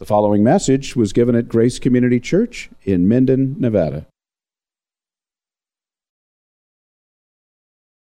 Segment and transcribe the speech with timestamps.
[0.00, 4.06] The following message was given at Grace Community Church in Minden, Nevada.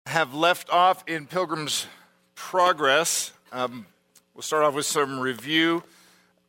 [0.04, 1.86] Have left off in Pilgrim's
[2.34, 3.32] Progress.
[3.50, 3.86] Um,
[4.34, 5.84] we'll start off with some review.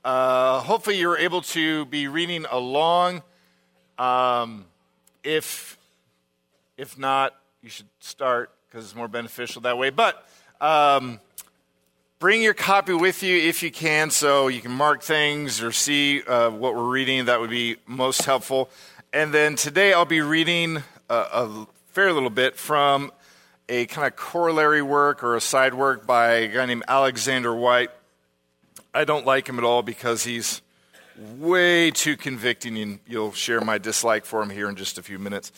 [0.04, 3.24] Uh, hopefully, you're able to be reading along.
[3.98, 4.66] Um,
[5.24, 5.78] if
[6.76, 9.92] if not, you should start because it's more beneficial that way.
[9.92, 10.28] But
[10.60, 11.22] um,
[12.20, 16.23] Bring your copy with you if you can so you can mark things or see
[16.23, 17.26] uh, what we're reading.
[17.26, 18.72] That would be most helpful.
[19.14, 23.12] And then today I'll be reading a, a fair little bit from
[23.70, 27.91] a kind of corollary work or a side work by a guy named Alexander Whyte.
[28.96, 30.63] I don't like him at all because he's
[31.38, 35.20] way too convicting, and you'll share my dislike for him here in just a few
[35.20, 35.52] minutes.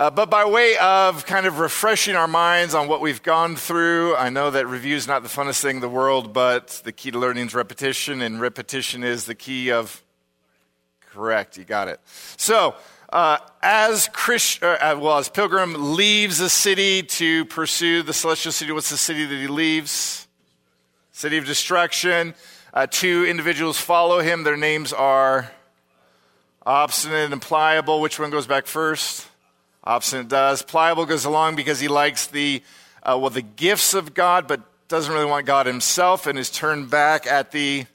[0.00, 4.16] Uh, but by way of kind of refreshing our minds on what we've gone through,
[4.16, 7.10] I know that review is not the funnest thing in the world, but the key
[7.10, 10.02] to learning is repetition, and repetition is the key of.
[11.02, 12.00] Correct, you got it.
[12.38, 12.76] So,
[13.12, 18.72] uh, as uh, uh well, as Pilgrim leaves the city to pursue the celestial city,
[18.72, 20.26] what's the city that he leaves?
[21.12, 22.34] City of destruction.
[22.72, 24.44] Uh, two individuals follow him.
[24.44, 25.50] Their names are
[26.64, 28.00] obstinate and pliable.
[28.00, 29.26] Which one goes back first?
[29.82, 30.62] Obstinate does.
[30.62, 32.62] Pliable goes along because he likes the,
[33.02, 36.90] uh, well, the gifts of God, but doesn't really want God himself and is turned
[36.90, 37.86] back at the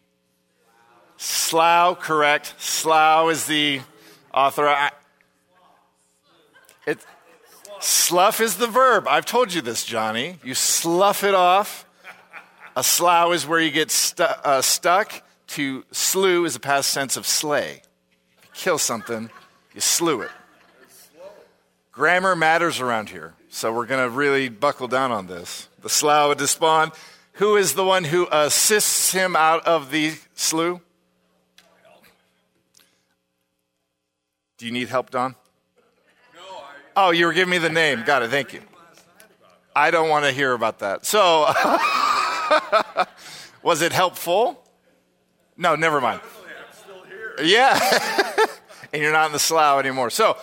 [1.17, 2.55] slough, correct.
[2.57, 3.81] Slough is the
[4.33, 4.67] author.
[4.67, 4.91] I,
[6.87, 7.05] it,
[7.79, 9.07] slough is the verb.
[9.07, 10.37] I've told you this, Johnny.
[10.43, 11.85] You slough it off.
[12.75, 15.21] A slough is where you get stu- uh, stuck.
[15.47, 17.81] To slew is a past sense of slay.
[18.41, 19.29] You kill something,
[19.73, 20.31] you slew it.
[21.95, 25.69] Grammar matters around here, so we're going to really buckle down on this.
[25.81, 26.91] The slough of despond.
[27.35, 30.81] Who is the one who assists him out of the slough?
[34.57, 35.35] Do you need help, Don?
[36.33, 36.41] No.
[36.97, 38.03] Oh, you were giving me the name.
[38.05, 38.29] Got it.
[38.29, 38.59] Thank you.
[39.73, 41.05] I don't want to hear about that.
[41.05, 41.43] So,
[43.63, 44.61] was it helpful?
[45.55, 46.19] No, never mind.
[47.41, 47.79] Yeah.
[48.93, 50.09] and you're not in the slough anymore.
[50.09, 50.35] So,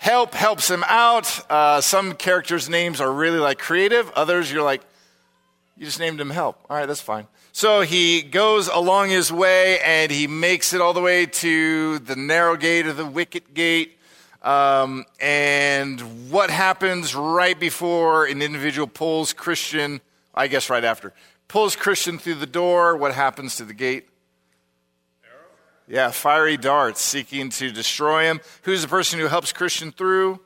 [0.00, 1.50] help helps him out.
[1.50, 4.10] Uh, some characters' names are really like creative.
[4.12, 4.80] Others, you're like,
[5.76, 6.58] you just named him help.
[6.68, 7.26] All right, that's fine.
[7.52, 12.16] So he goes along his way and he makes it all the way to the
[12.16, 13.98] narrow gate or the wicket gate.
[14.42, 20.00] Um, and what happens right before an individual pulls Christian,
[20.34, 21.12] I guess right after,
[21.46, 24.08] pulls Christian through the door, what happens to the gate?
[25.90, 28.40] Yeah, fiery darts seeking to destroy him.
[28.62, 30.38] Who's the person who helps Christian through?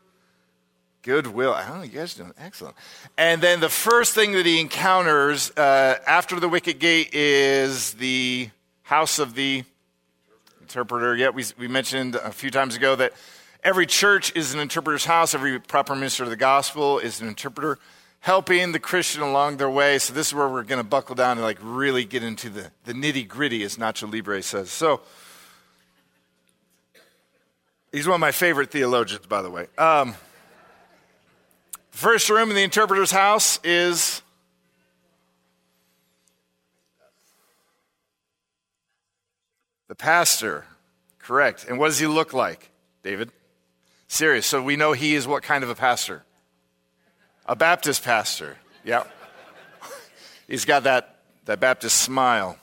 [1.02, 1.52] Goodwill.
[1.52, 2.76] I don't know, you guys doing excellent.
[3.18, 8.48] And then the first thing that he encounters uh, after the wicket gate is the
[8.84, 9.64] house of the
[10.62, 11.14] interpreter.
[11.14, 13.12] Yeah, we, we mentioned a few times ago that
[13.62, 17.78] every church is an interpreter's house, every proper minister of the gospel is an interpreter
[18.20, 19.98] helping the Christian along their way.
[19.98, 22.70] So this is where we're going to buckle down and like really get into the,
[22.86, 24.70] the nitty gritty, as Nacho Libre says.
[24.70, 25.02] So
[27.94, 29.68] He's one of my favorite theologians, by the way.
[29.78, 30.16] Um,
[31.92, 34.20] the first room in the interpreter's house is
[39.86, 40.66] the pastor.
[41.20, 41.66] Correct.
[41.68, 42.68] And what does he look like,
[43.04, 43.30] David?
[44.08, 44.44] Serious.
[44.44, 46.24] So we know he is what kind of a pastor?
[47.46, 48.56] A Baptist pastor.
[48.82, 49.04] Yeah.
[50.48, 52.58] He's got that, that Baptist smile.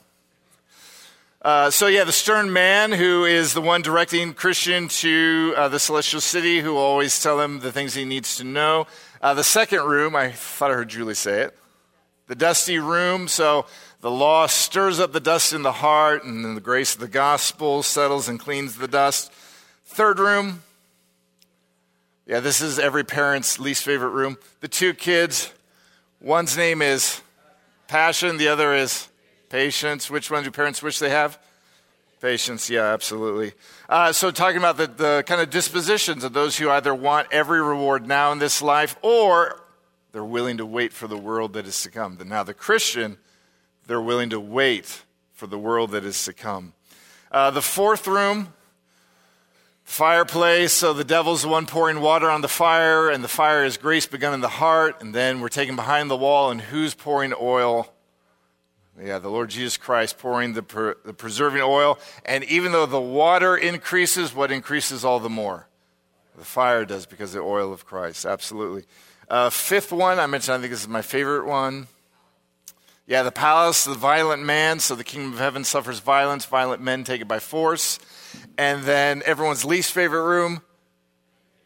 [1.42, 5.80] Uh, so, yeah, the stern man who is the one directing Christian to uh, the
[5.80, 8.86] celestial city, who will always tell him the things he needs to know.
[9.20, 11.58] Uh, the second room, I thought I heard Julie say it.
[12.28, 13.66] The dusty room, so
[14.02, 17.08] the law stirs up the dust in the heart, and then the grace of the
[17.08, 19.32] gospel settles and cleans the dust.
[19.84, 20.62] Third room,
[22.24, 24.38] yeah, this is every parent's least favorite room.
[24.60, 25.52] The two kids,
[26.20, 27.20] one's name is
[27.88, 29.08] Passion, the other is
[29.52, 30.10] Patience.
[30.10, 31.38] Which one do parents wish they have?
[32.22, 33.52] Patience, yeah, absolutely.
[33.86, 37.60] Uh, so, talking about the, the kind of dispositions of those who either want every
[37.60, 39.60] reward now in this life or
[40.10, 42.16] they're willing to wait for the world that is to come.
[42.24, 43.18] Now, the Christian,
[43.86, 45.02] they're willing to wait
[45.34, 46.72] for the world that is to come.
[47.30, 48.54] Uh, the fourth room,
[49.84, 50.72] fireplace.
[50.72, 54.06] So the devil's the one pouring water on the fire, and the fire is grace
[54.06, 55.02] begun in the heart.
[55.02, 57.91] And then we're taken behind the wall, and who's pouring oil?
[59.00, 61.98] Yeah, the Lord Jesus Christ pouring the, per, the preserving oil.
[62.24, 65.66] And even though the water increases, what increases all the more?
[66.36, 68.26] The fire does because the oil of Christ.
[68.26, 68.84] Absolutely.
[69.28, 71.86] Uh, fifth one, I mentioned, I think this is my favorite one.
[73.06, 74.78] Yeah, the palace, the violent man.
[74.78, 76.44] So the kingdom of heaven suffers violence.
[76.44, 77.98] Violent men take it by force.
[78.58, 80.62] And then everyone's least favorite room,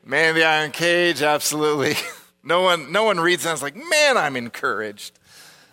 [0.04, 1.22] man in the iron cage.
[1.22, 1.94] Absolutely.
[2.42, 3.52] no one, no one reads that.
[3.52, 5.18] It's like, man, I'm encouraged.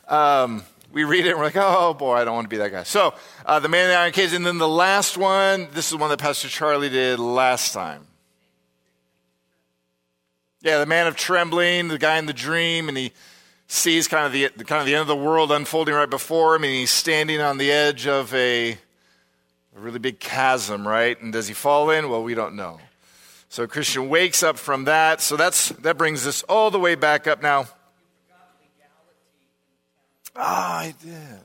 [0.07, 2.71] Um, we read it and we're like, oh boy, I don't want to be that
[2.71, 2.83] guy.
[2.83, 5.67] So uh, the man in the iron cage, and then the last one.
[5.73, 8.07] This is one that Pastor Charlie did last time.
[10.61, 13.11] Yeah, the man of trembling, the guy in the dream, and he
[13.67, 16.63] sees kind of the kind of the end of the world unfolding right before him,
[16.63, 18.77] and he's standing on the edge of a, a
[19.75, 21.19] really big chasm, right?
[21.19, 22.07] And does he fall in?
[22.07, 22.79] Well, we don't know.
[23.49, 25.21] So Christian wakes up from that.
[25.21, 27.67] So that's that brings us all the way back up now.
[30.35, 31.39] Ah, I did.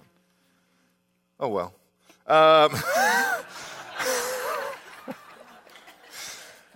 [1.40, 1.74] Oh well.
[2.26, 2.72] Um,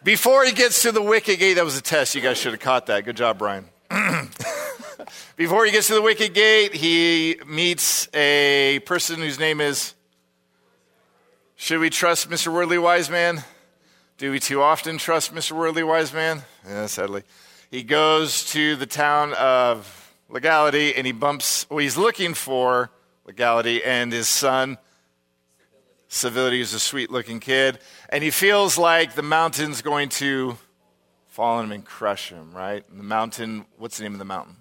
[0.05, 2.17] Before he gets to the wicket gate, that was a test.
[2.17, 3.05] You guys should have caught that.
[3.05, 3.67] Good job, Brian.
[5.37, 9.95] Before he gets to the wicket gate, he meets a person whose name is.
[11.55, 12.53] Should we trust Mr.
[12.53, 13.45] Worldly Wise Man?
[14.19, 15.53] Do we too often trust Mr.
[15.53, 16.43] Worldly Wise Man?
[16.67, 17.23] Yeah, sadly.
[17.71, 20.02] He goes to the town of
[20.33, 22.91] legality and he bumps, well, he's looking for
[23.25, 24.79] legality and his son
[26.09, 26.61] civility.
[26.61, 27.79] is a sweet looking kid.
[28.09, 30.59] And he feels like the mountain's going to
[31.29, 32.85] fall on him and crush him, right?
[32.91, 34.57] And the mountain, what's the name of the mountain?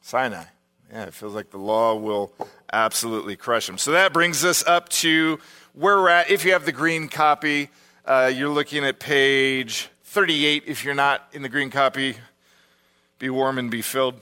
[0.00, 0.44] Sinai.
[0.92, 2.32] Yeah, it feels like the law will
[2.72, 3.78] absolutely crush him.
[3.78, 5.38] So that brings us up to
[5.72, 6.30] where we're at.
[6.30, 7.70] If you have the green copy,
[8.04, 10.64] uh, you're looking at page 38.
[10.66, 12.16] If you're not in the green copy,
[13.18, 14.20] be warm and be filled.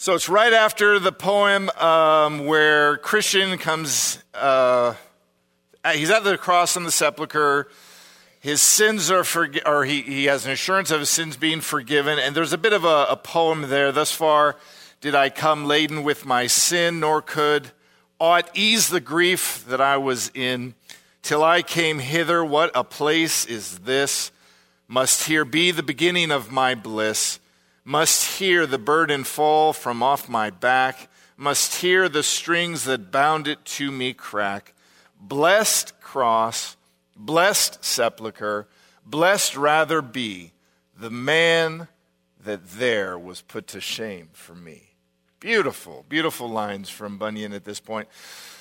[0.00, 4.94] So it's right after the poem um, where Christian comes, uh,
[5.92, 7.68] he's at the cross and the sepulchre.
[8.38, 12.20] His sins are forgiven, or he, he has an assurance of his sins being forgiven.
[12.20, 13.90] And there's a bit of a, a poem there.
[13.90, 14.54] Thus far
[15.00, 17.72] did I come laden with my sin, nor could
[18.20, 20.74] aught ease the grief that I was in.
[21.22, 24.30] Till I came hither, what a place is this?
[24.86, 27.40] Must here be the beginning of my bliss
[27.88, 31.08] must hear the burden fall from off my back,
[31.38, 34.74] must hear the strings that bound it to me crack.
[35.18, 36.76] Blessed cross,
[37.16, 38.68] blessed sepulchre,
[39.06, 40.52] blessed rather be
[41.00, 41.88] the man
[42.38, 44.90] that there was put to shame for me.
[45.40, 48.06] Beautiful, beautiful lines from Bunyan at this point.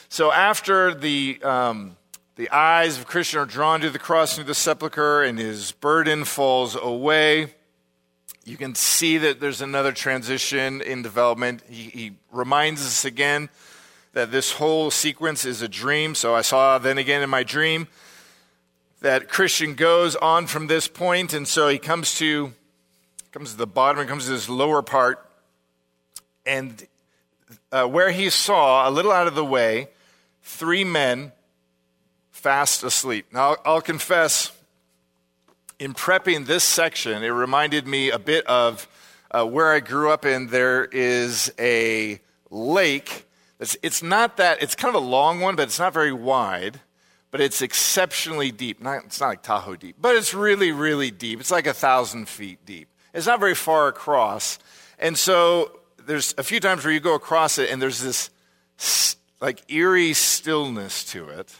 [0.07, 1.97] So after the um,
[2.37, 5.73] the eyes of Christian are drawn to the cross and to the sepulchre, and his
[5.73, 7.55] burden falls away
[8.47, 11.61] you can see that there's another transition in development.
[11.69, 13.49] He, he, reminds us again
[14.13, 16.15] that this whole sequence is a dream.
[16.15, 17.87] So I saw then again in my dream
[19.01, 22.53] that Christian goes on from this point, and so he comes to
[23.33, 25.29] comes to the bottom and comes to this lower part,
[26.45, 26.87] and
[27.71, 29.89] uh, where he saw a little out of the way
[30.41, 31.33] three men
[32.31, 33.25] fast asleep.
[33.33, 34.56] Now I'll, I'll confess
[35.79, 38.87] in prepping this section, it reminded me a bit of
[39.31, 40.47] uh, where I grew up in.
[40.47, 42.19] There is a
[42.49, 43.25] lake.
[43.59, 46.79] It's, it's not that, it's kind of a long one, but it's not very wide,
[47.31, 48.81] but it's exceptionally deep.
[48.81, 51.39] Not, it's not like Tahoe deep, but it's really, really deep.
[51.39, 52.89] It's like a thousand feet deep.
[53.13, 54.59] It's not very far across.
[54.99, 58.29] And so there's a few times where you go across it and there's this
[59.41, 61.55] like eerie stillness to it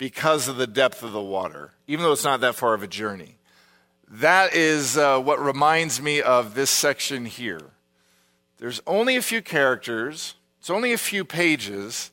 [0.00, 2.86] because of the depth of the water, even though it's not that far of a
[2.86, 3.36] journey.
[4.08, 7.60] That is uh, what reminds me of this section here.
[8.56, 12.12] There's only a few characters, it's only a few pages,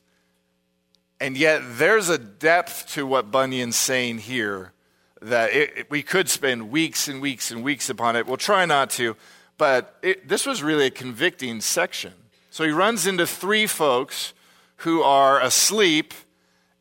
[1.22, 4.74] and yet there's a depth to what Bunyan's saying here
[5.22, 8.28] that it, it, we could spend weeks and weeks and weeks upon it.
[8.28, 9.16] We'll try not to,
[9.58, 12.12] but it, this was really a convicting section.
[12.50, 14.34] So he runs into three folks
[14.82, 16.14] who are asleep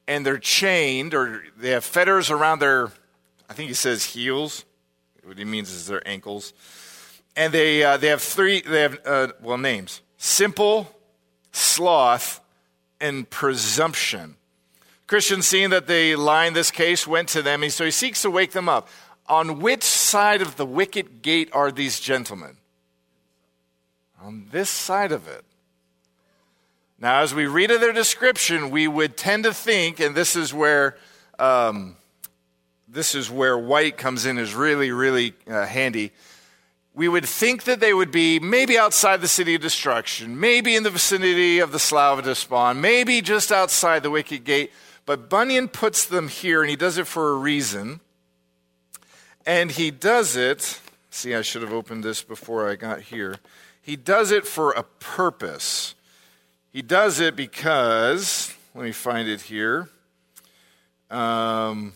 [0.08, 2.90] and they're chained or they have fetters around their,
[3.48, 4.64] I think he says heels.
[5.25, 6.52] What he means is their ankles.
[7.34, 10.90] And they, uh, they have three, they have, uh, well, names simple,
[11.52, 12.40] sloth,
[13.00, 14.36] and presumption.
[15.06, 18.30] Christian, seeing that they lie in this case, went to them, so he seeks to
[18.30, 18.88] wake them up.
[19.28, 22.56] On which side of the wicket gate are these gentlemen?
[24.20, 25.44] On this side of it.
[26.98, 30.54] Now, as we read of their description, we would tend to think, and this is
[30.54, 30.96] where
[31.38, 31.96] um,
[32.88, 36.12] this is where Whyte comes in is really, really uh, handy.
[36.94, 40.82] We would think that they would be maybe outside the city of destruction, maybe in
[40.82, 44.72] the vicinity of the Slough of Despond, maybe just outside the wicket gate.
[45.04, 48.00] But Bunyan puts them here, and he does it for a reason.
[49.44, 50.80] And he does it.
[51.10, 53.36] See, I should have opened this before I got here.
[53.82, 55.95] he does it for a purpose.
[56.76, 59.88] He does it because, let me find it here.
[61.11, 61.95] Um,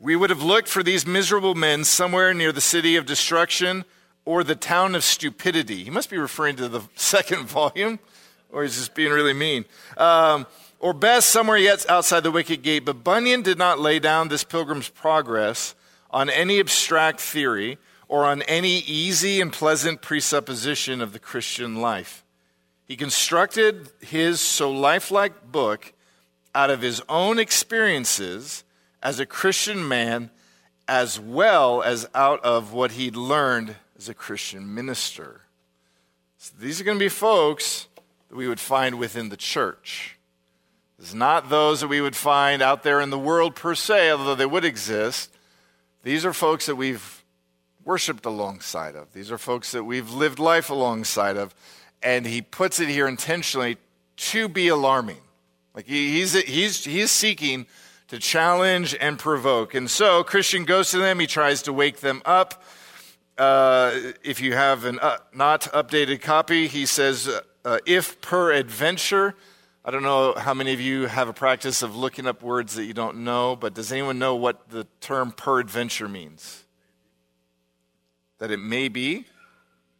[0.00, 3.84] we would have looked for these miserable men somewhere near the city of destruction
[4.24, 5.84] or the town of stupidity.
[5.84, 8.00] He must be referring to the second volume,
[8.50, 9.66] or he's just being really mean.
[9.96, 10.48] Um,
[10.80, 12.84] or best, somewhere yet outside the wicket gate.
[12.84, 15.76] But Bunyan did not lay down this pilgrim's progress
[16.10, 17.78] on any abstract theory
[18.14, 22.24] or on any easy and pleasant presupposition of the Christian life.
[22.86, 25.92] He constructed his so lifelike book
[26.54, 28.62] out of his own experiences
[29.02, 30.30] as a Christian man,
[30.86, 35.40] as well as out of what he'd learned as a Christian minister.
[36.38, 37.88] So these are going to be folks
[38.28, 40.18] that we would find within the church.
[41.00, 44.36] It's not those that we would find out there in the world per se, although
[44.36, 45.36] they would exist.
[46.04, 47.23] These are folks that we've
[47.84, 49.12] worshiped alongside of.
[49.12, 51.54] These are folks that we've lived life alongside of.
[52.02, 53.78] And he puts it here intentionally
[54.16, 55.18] to be alarming.
[55.74, 57.66] Like he's, he's, he's seeking
[58.08, 59.74] to challenge and provoke.
[59.74, 62.62] And so Christian goes to them, he tries to wake them up.
[63.36, 67.28] Uh, if you have an uh, not updated copy, he says,
[67.64, 69.34] uh, if per adventure.
[69.84, 72.84] I don't know how many of you have a practice of looking up words that
[72.84, 76.63] you don't know, but does anyone know what the term per adventure means?
[78.38, 79.26] That it may be?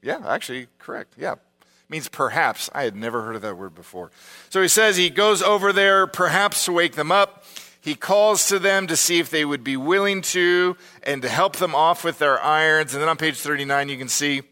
[0.03, 1.14] Yeah, actually, correct.
[1.17, 1.33] Yeah.
[1.33, 1.38] It
[1.88, 2.69] means perhaps.
[2.75, 4.11] I had never heard of that word before.
[4.50, 7.45] So he says he goes over there perhaps to wake them up.
[7.81, 11.57] He calls to them to see if they would be willing to and to help
[11.57, 12.95] them off with their irons.
[12.95, 14.43] And then on page 39, you can see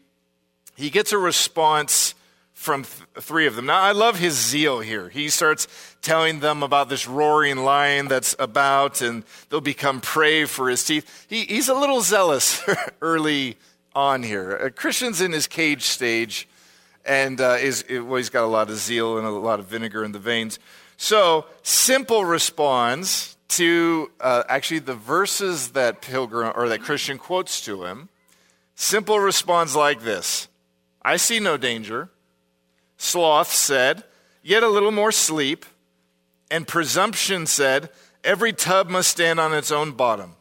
[0.75, 2.13] he gets a response
[2.53, 3.65] from th- three of them.
[3.65, 5.09] Now, I love his zeal here.
[5.09, 5.67] He starts
[6.01, 11.25] telling them about this roaring lion that's about, and they'll become prey for his teeth.
[11.27, 12.61] He, he's a little zealous
[13.01, 13.57] early
[13.95, 14.59] on here.
[14.63, 16.47] Uh, Christian's in his cage stage,
[17.05, 20.03] and uh, is, well, he's got a lot of zeal and a lot of vinegar
[20.03, 20.59] in the veins.
[20.97, 27.83] So, Simple responds to uh, actually the verses that Pilgrim or that Christian quotes to
[27.83, 28.09] him.
[28.75, 30.47] Simple responds like this
[31.03, 32.09] I see no danger.
[32.97, 34.03] Sloth said,
[34.41, 35.65] Yet a little more sleep.
[36.49, 37.89] And presumption said,
[38.23, 40.35] Every tub must stand on its own bottom.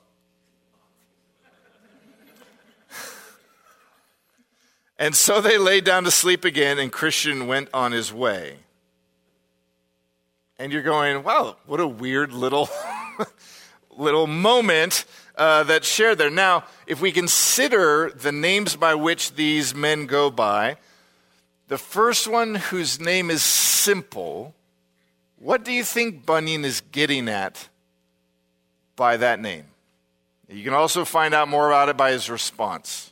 [5.02, 8.59] And so they lay down to sleep again, and Christian went on his way
[10.62, 12.68] and you're going, wow, what a weird little,
[13.90, 15.04] little moment
[15.35, 16.30] uh, that's shared there.
[16.30, 20.76] Now, if we consider the names by which these men go by,
[21.66, 24.54] the first one whose name is simple,
[25.37, 27.68] what do you think Bunyan is getting at
[28.94, 29.64] by that name?
[30.49, 33.12] You can also find out more about it by his response.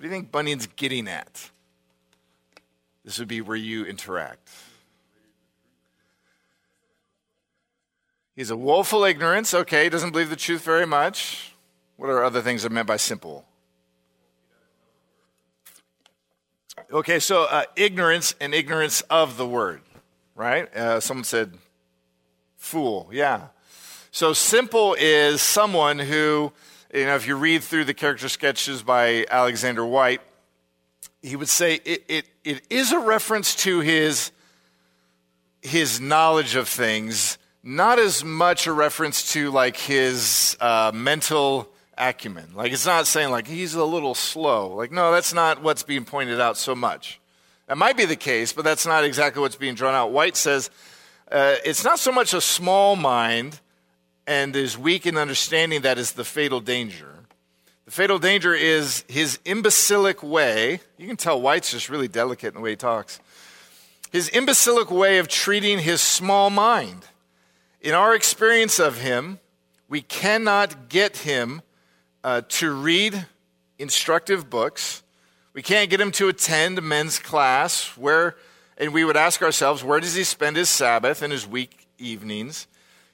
[0.00, 1.50] What do you think Bunyan's getting at?
[3.04, 4.48] This would be where you interact.
[8.34, 9.52] He's a woeful ignorance.
[9.52, 11.52] Okay, he doesn't believe the truth very much.
[11.98, 13.44] What are other things that are meant by simple?
[16.90, 19.82] Okay, so uh, ignorance and ignorance of the word,
[20.34, 20.74] right?
[20.74, 21.58] Uh, someone said
[22.56, 23.10] fool.
[23.12, 23.48] Yeah.
[24.12, 26.52] So simple is someone who,
[26.92, 30.20] you know, if you read through the character sketches by Alexander Whyte,
[31.22, 34.32] he would say it, it, it is a reference to his,
[35.62, 41.68] his knowledge of things not as much a reference to like his uh, mental
[41.98, 42.50] acumen.
[42.54, 44.74] Like it's not saying like he's a little slow.
[44.74, 47.20] Like no, that's not what's being pointed out so much.
[47.66, 50.10] That might be the case, but that's not exactly what's being drawn out.
[50.10, 50.70] Whyte says
[51.30, 53.60] uh, it's not so much a small mind
[54.26, 57.14] and is weak in understanding that is the fatal danger.
[57.84, 60.80] The fatal danger is his imbecilic way.
[60.96, 63.20] You can tell Whyte's just really delicate in the way he talks.
[64.12, 67.06] His imbecilic way of treating his small mind
[67.80, 69.38] in our experience of him,
[69.88, 71.62] we cannot get him
[72.22, 73.26] uh, to read
[73.78, 75.02] instructive books.
[75.54, 78.36] We can't get him to attend men's class where,
[78.76, 82.66] and we would ask ourselves, where does he spend his Sabbath and his week evenings?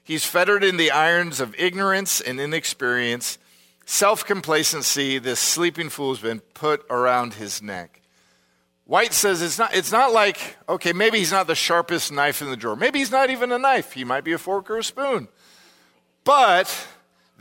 [0.07, 3.37] He's fettered in the irons of ignorance and inexperience.
[3.85, 7.99] Self complacency, this sleeping fool has been put around his neck.
[8.85, 12.49] Whyte says it's not, it's not like, okay, maybe he's not the sharpest knife in
[12.49, 12.77] the drawer.
[12.77, 13.91] Maybe he's not even a knife.
[13.91, 15.27] He might be a fork or a spoon.
[16.23, 16.87] But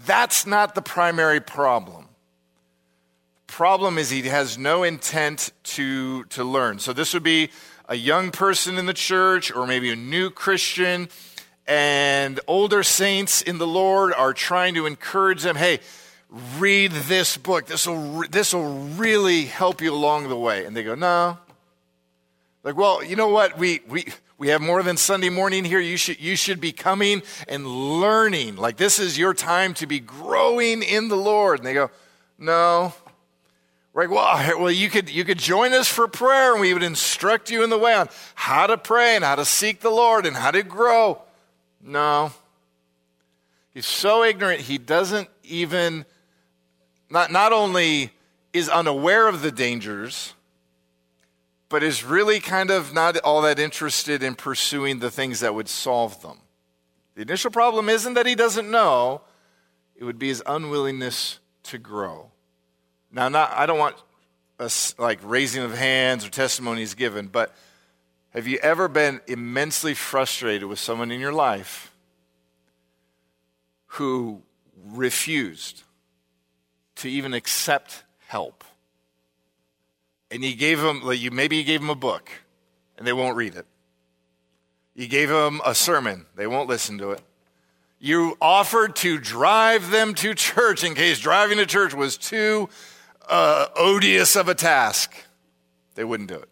[0.05, 2.09] that's not the primary problem.
[3.47, 6.81] Problem is he has no intent to, to learn.
[6.81, 7.51] So this would be
[7.89, 11.09] a young person in the church or maybe a new Christian,
[11.67, 15.81] and older saints in the Lord are trying to encourage them hey,
[16.59, 17.67] read this book.
[17.67, 20.65] This will this will really help you along the way.
[20.65, 21.39] And they go, no.
[22.63, 23.59] Like, well, you know what?
[23.59, 24.07] We we
[24.39, 25.81] we have more than Sunday morning here.
[25.81, 28.57] You should you should be coming and learning.
[28.57, 31.61] Like this is your time to be growing in the Lord.
[31.61, 31.91] And they go,
[32.39, 32.93] no.
[33.93, 37.51] Right, well, well, you could you could join us for prayer, and we would instruct
[37.51, 40.37] you in the way on how to pray and how to seek the Lord and
[40.37, 41.23] how to grow.
[41.87, 42.33] No,
[43.73, 46.05] he's so ignorant he doesn't even
[47.09, 48.11] not, not only
[48.53, 50.35] is unaware of the dangers,
[51.69, 55.69] but is really kind of not all that interested in pursuing the things that would
[55.69, 56.39] solve them.
[57.15, 59.23] The initial problem isn't that he doesn't know,
[59.95, 62.31] it would be his unwillingness to grow.
[63.13, 63.97] Now, not, I don't want
[64.59, 67.55] a, like raising of hands or testimonies given, but
[68.37, 71.91] have you ever been immensely frustrated with someone in your life
[73.87, 74.43] who
[74.85, 75.83] refused
[76.97, 78.63] to even accept help.
[80.31, 82.31] And you gave them, like you, maybe you gave them a book
[82.99, 83.67] and they won't read it.
[84.95, 87.23] You gave them a sermon, they won't listen to it.
[87.99, 92.69] You offered to drive them to church in case driving to church was too
[93.29, 95.15] uh, odious of a task.
[95.95, 96.49] They wouldn't do it.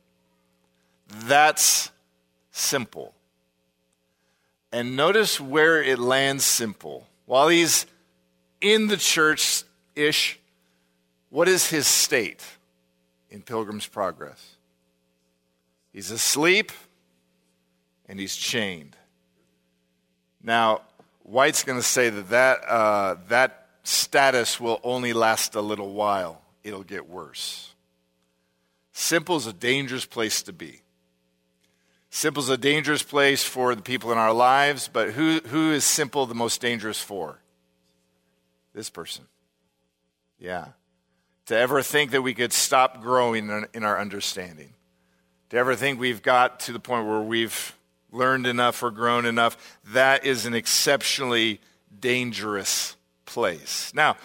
[1.20, 1.90] That's
[2.50, 3.14] simple.
[4.72, 7.06] And notice where it lands simple.
[7.26, 7.86] While he's
[8.60, 9.62] in the church
[9.94, 10.38] ish,
[11.30, 12.44] what is his state
[13.30, 14.56] in Pilgrim's Progress?
[15.92, 16.72] He's asleep
[18.08, 18.96] and he's chained.
[20.42, 20.82] Now,
[21.24, 26.42] Whyte's going to say that that, uh, that status will only last a little while,
[26.62, 27.72] it'll get worse.
[28.92, 30.82] Simple is a dangerous place to be.
[32.16, 35.82] Simple is a dangerous place for the people in our lives, but who, who is
[35.82, 37.40] simple the most dangerous for?
[38.72, 39.24] This person.
[40.38, 40.68] Yeah.
[41.46, 44.74] To ever think that we could stop growing in our understanding.
[45.50, 47.76] To ever think we've got to the point where we've
[48.12, 49.76] learned enough or grown enough.
[49.92, 51.60] That is an exceptionally
[51.98, 52.94] dangerous
[53.26, 53.92] place.
[53.92, 54.16] Now,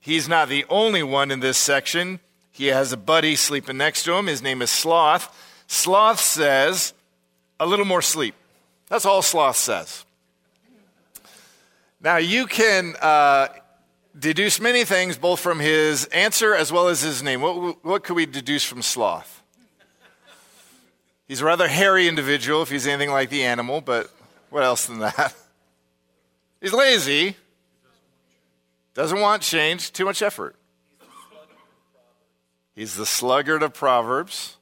[0.00, 2.20] he's not the only one in this section.
[2.50, 4.28] He has a buddy sleeping next to him.
[4.28, 5.30] His name is Sloth.
[5.66, 6.94] Sloth says,
[7.60, 8.34] a little more sleep.
[8.88, 10.04] That's all Sloth says.
[12.00, 12.94] Now, you can.
[13.00, 13.48] Uh,
[14.18, 17.40] deduce many things, both from his answer as well as his name.
[17.40, 19.42] What, what could we deduce from sloth?
[21.26, 24.10] He's a rather hairy individual if he's anything like the animal, but
[24.50, 25.34] what else than that?
[26.60, 27.36] He's lazy,
[28.94, 30.56] doesn't want change, too much effort.
[32.74, 34.56] He's the sluggard of Proverbs.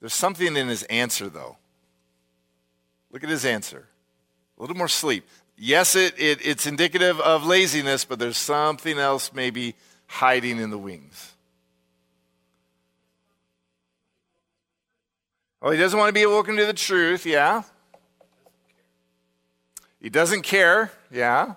[0.00, 1.56] There's something in his answer, though.
[3.10, 3.88] Look at his answer.
[4.56, 5.26] A little more sleep.
[5.56, 9.74] Yes, it, it, it's indicative of laziness, but there's something else maybe
[10.06, 11.34] hiding in the wings.
[15.60, 17.62] Well, he doesn't want to be awoken to the truth, yeah.
[20.00, 21.54] He doesn't care, yeah.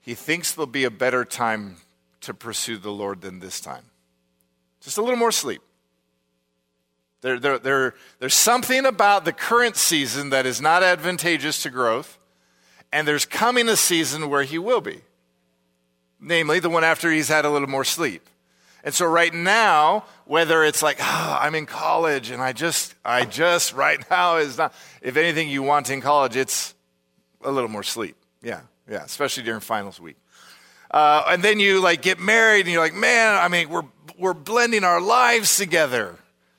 [0.00, 1.76] He thinks there'll be a better time
[2.22, 3.84] to pursue the Lord than this time.
[4.80, 5.60] Just a little more sleep.
[7.20, 12.18] There, there, there, there's something about the current season that is not advantageous to growth
[12.92, 15.02] and there's coming a season where he will be,
[16.20, 18.26] namely the one after he's had a little more sleep.
[18.84, 23.24] And so right now, whether it's like, oh, I'm in college and I just, I
[23.24, 26.74] just right now is not, if anything you want in college, it's
[27.42, 28.16] a little more sleep.
[28.42, 30.16] Yeah, yeah, especially during finals week.
[30.90, 33.82] Uh, and then you like get married and you're like, man, I mean, we're,
[34.16, 36.16] we're blending our lives together.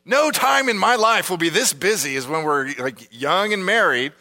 [0.10, 3.64] No time in my life will be this busy as when we're like young and
[3.64, 4.12] married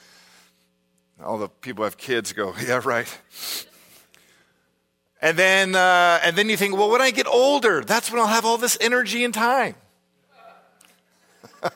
[1.24, 3.08] all the people who have kids go, yeah, right.
[5.22, 8.26] And then, uh, and then you think, well, when I get older, that's when I'll
[8.26, 9.76] have all this energy and time.
[11.62, 11.74] right?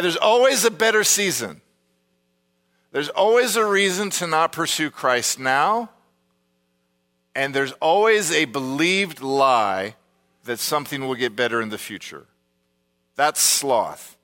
[0.00, 1.60] There's always a better season.
[2.92, 5.90] There's always a reason to not pursue Christ now.
[7.34, 9.96] And there's always a believed lie
[10.44, 12.26] that something will get better in the future.
[13.16, 14.16] That's sloth.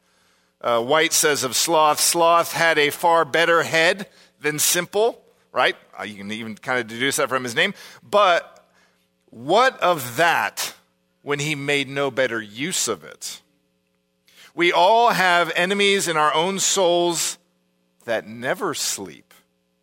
[0.60, 4.06] Uh, Whyte says of Sloth, Sloth had a far better head
[4.40, 5.76] than Simple, right?
[5.98, 7.72] Uh, you can even kind of deduce that from his name.
[8.02, 8.62] But
[9.30, 10.74] what of that
[11.22, 13.40] when he made no better use of it?
[14.54, 17.38] We all have enemies in our own souls
[18.04, 19.32] that never sleep.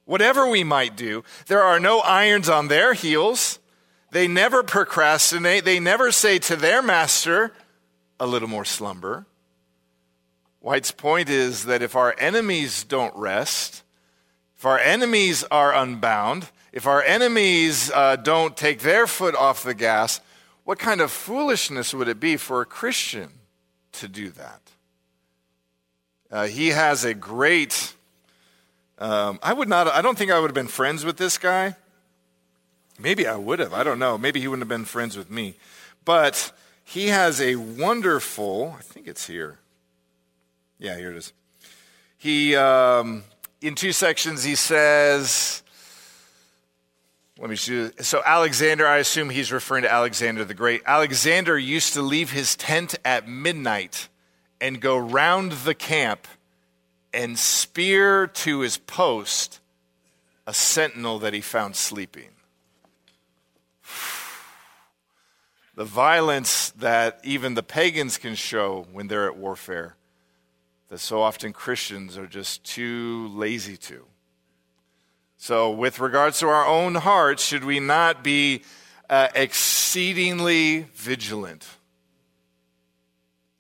[0.06, 3.60] Whatever we might do, there are no irons on their heels.
[4.12, 5.65] They never procrastinate.
[5.65, 7.54] They never say to their master,
[8.20, 9.26] a little more slumber.
[10.60, 13.84] Whyte's point is that if our enemies don't rest,
[14.58, 19.74] if our enemies are unbound, if our enemies uh, don't take their foot off the
[19.74, 20.20] gas,
[20.63, 23.30] what kind of foolishness would it be for a Christian
[23.93, 24.62] to do that?
[26.30, 27.93] Uh, he has a great.
[29.00, 29.88] Um, I would not.
[29.88, 31.76] I don't think I would have been friends with this guy.
[32.99, 33.73] Maybe I would have.
[33.73, 34.17] I don't know.
[34.17, 35.55] Maybe he wouldn't have been friends with me.
[36.05, 36.51] But
[36.83, 38.75] he has a wonderful.
[38.77, 39.60] I think it's here.
[40.79, 41.33] Yeah, here it is.
[42.17, 43.23] He um,
[43.62, 45.63] in two sections, he says,
[47.39, 47.89] let me see.
[48.01, 50.81] So, Alexander, I assume he's referring to Alexander the Great.
[50.86, 54.10] Alexander used to leave his tent at midnight
[54.60, 56.27] and go round the camp
[57.13, 59.60] and spear to his post
[60.47, 62.29] a sentinel that he found sleeping.
[65.78, 69.96] The violence that even the pagans can show when they're at warfare
[70.88, 74.04] that so often Christians are just too lazy to.
[75.38, 78.63] So, with regards to our own hearts, should we not be
[79.08, 81.68] uh, exceedingly vigilant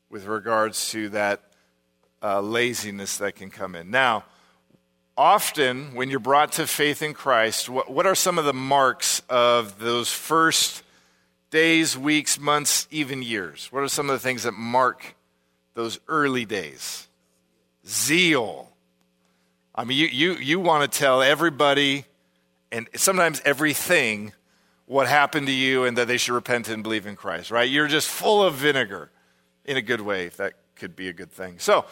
[0.09, 1.43] with regards to that
[2.23, 3.91] uh, laziness that can come in?
[3.91, 4.23] Now,
[5.15, 9.21] often when you're brought to faith in Christ, what, what are some of the marks
[9.29, 10.81] of those first
[11.57, 13.67] days, weeks, months, even years?
[13.71, 15.15] What are some of the things that mark
[15.73, 17.07] those early days?
[17.87, 18.69] zeal.
[19.73, 22.05] I mean, you, you, you want to tell everybody
[22.71, 24.33] and sometimes everything
[24.85, 27.69] what happened to you and that they should repent and believe in Christ, right?
[27.69, 29.11] You're just full of vinegar
[29.65, 31.59] in a good way, if that could be a good thing.
[31.59, 31.85] So,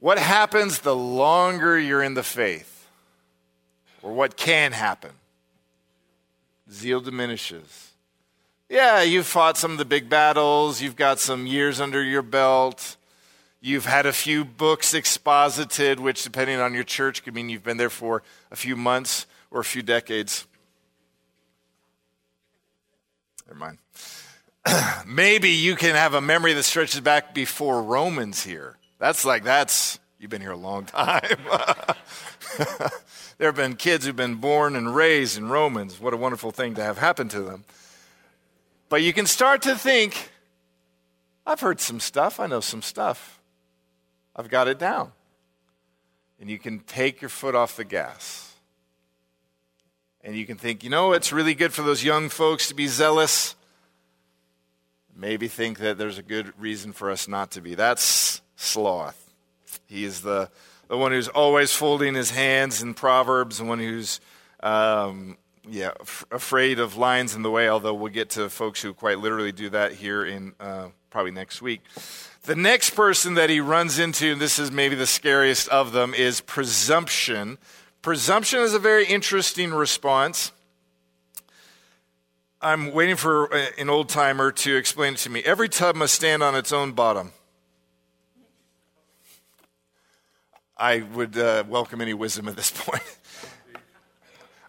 [0.00, 2.86] what happens the longer you're in the faith?
[4.02, 5.10] Or what can happen?
[6.70, 7.87] Zeal diminishes.
[8.68, 12.96] Yeah, you've fought some of the big battles, you've got some years under your belt.
[13.60, 17.76] You've had a few books exposited, which, depending on your church, could mean you've been
[17.76, 20.46] there for a few months or a few decades.
[23.48, 23.78] Never mind.
[25.06, 28.76] Maybe you can have a memory that stretches back before Romans here.
[28.98, 31.22] That's like, that's, you've been here a long time.
[33.38, 35.98] there have been kids who've been born and raised in Romans.
[35.98, 37.64] What a wonderful thing to have happen to them.
[38.88, 40.30] But you can start to think,
[41.46, 43.40] I've heard some stuff, I know some stuff.
[44.34, 45.12] I've got it down.
[46.40, 48.54] And you can take your foot off the gas.
[50.22, 52.86] And you can think, you know, it's really good for those young folks to be
[52.86, 53.56] zealous.
[55.16, 57.74] Maybe think that there's a good reason for us not to be.
[57.74, 59.32] That's sloth.
[59.86, 60.50] He is the,
[60.88, 64.20] the one who's always folding his hands in Proverbs, the one who's
[64.60, 65.36] um,
[65.70, 69.18] yeah, f- afraid of lions in the way, although we'll get to folks who quite
[69.18, 71.82] literally do that here in uh, probably next week.
[72.42, 76.14] The next person that he runs into, and this is maybe the scariest of them,
[76.14, 77.58] is presumption.
[78.02, 80.52] Presumption is a very interesting response.
[82.60, 83.46] I'm waiting for
[83.78, 85.42] an old timer to explain it to me.
[85.44, 87.32] Every tub must stand on its own bottom.
[90.76, 93.02] I would uh, welcome any wisdom at this point.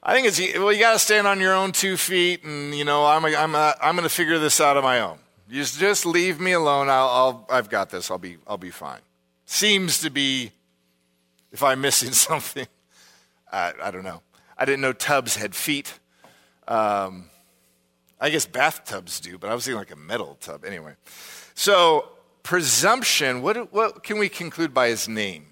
[0.02, 2.86] I think it's well, you got to stand on your own two feet, and you
[2.86, 5.20] know, I'm a, I'm a, I'm going to figure this out on my own.
[5.50, 6.90] Just, just leave me alone.
[6.90, 8.12] I'll, I'll, I've got this.
[8.12, 9.00] I'll be, I'll be fine.
[9.46, 10.52] Seems to be,
[11.52, 12.68] if I'm missing something,
[13.52, 14.22] I, I don't know.
[14.58, 16.00] I didn't know tubs had feet.
[16.68, 17.30] Um,
[18.22, 20.66] I guess bathtubs do, but I was thinking like a metal tub.
[20.66, 20.94] Anyway,
[21.56, 22.10] so
[22.44, 23.42] presumption.
[23.42, 25.48] What, what can we conclude by his name?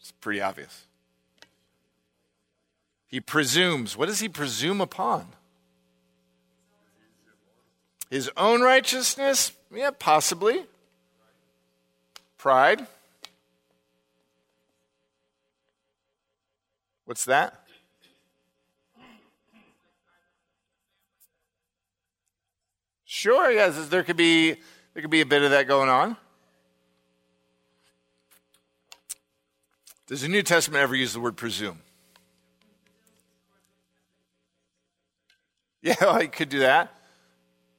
[0.00, 0.86] It's pretty obvious.
[3.12, 3.94] He presumes.
[3.94, 5.28] What does he presume upon?
[8.10, 9.52] His own righteousness?
[9.70, 10.64] Yeah, possibly.
[12.38, 12.86] Pride?
[17.04, 17.66] What's that?
[23.04, 24.56] Sure, yes, there could be
[24.94, 26.16] there could be a bit of that going on.
[30.06, 31.80] Does the New Testament ever use the word presume?
[35.84, 36.94] Yeah, I could do that.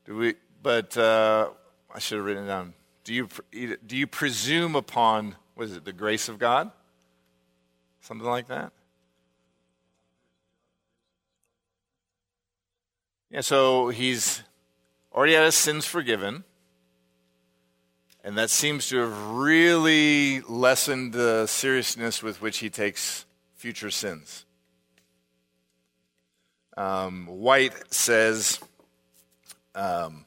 [0.06, 0.36] Do we?
[0.62, 1.52] But uh,
[1.94, 2.74] I should have written it down.
[3.06, 3.30] Do you
[3.86, 6.70] do you presume upon was it the grace of God?
[8.02, 8.74] Something like that.
[13.30, 13.42] Yeah.
[13.42, 14.44] So he's
[15.14, 16.44] already had his sins forgiven.
[18.26, 24.46] And that seems to have really lessened the seriousness with which he takes future sins.
[26.76, 28.60] Um, Whyte says
[29.76, 30.26] um,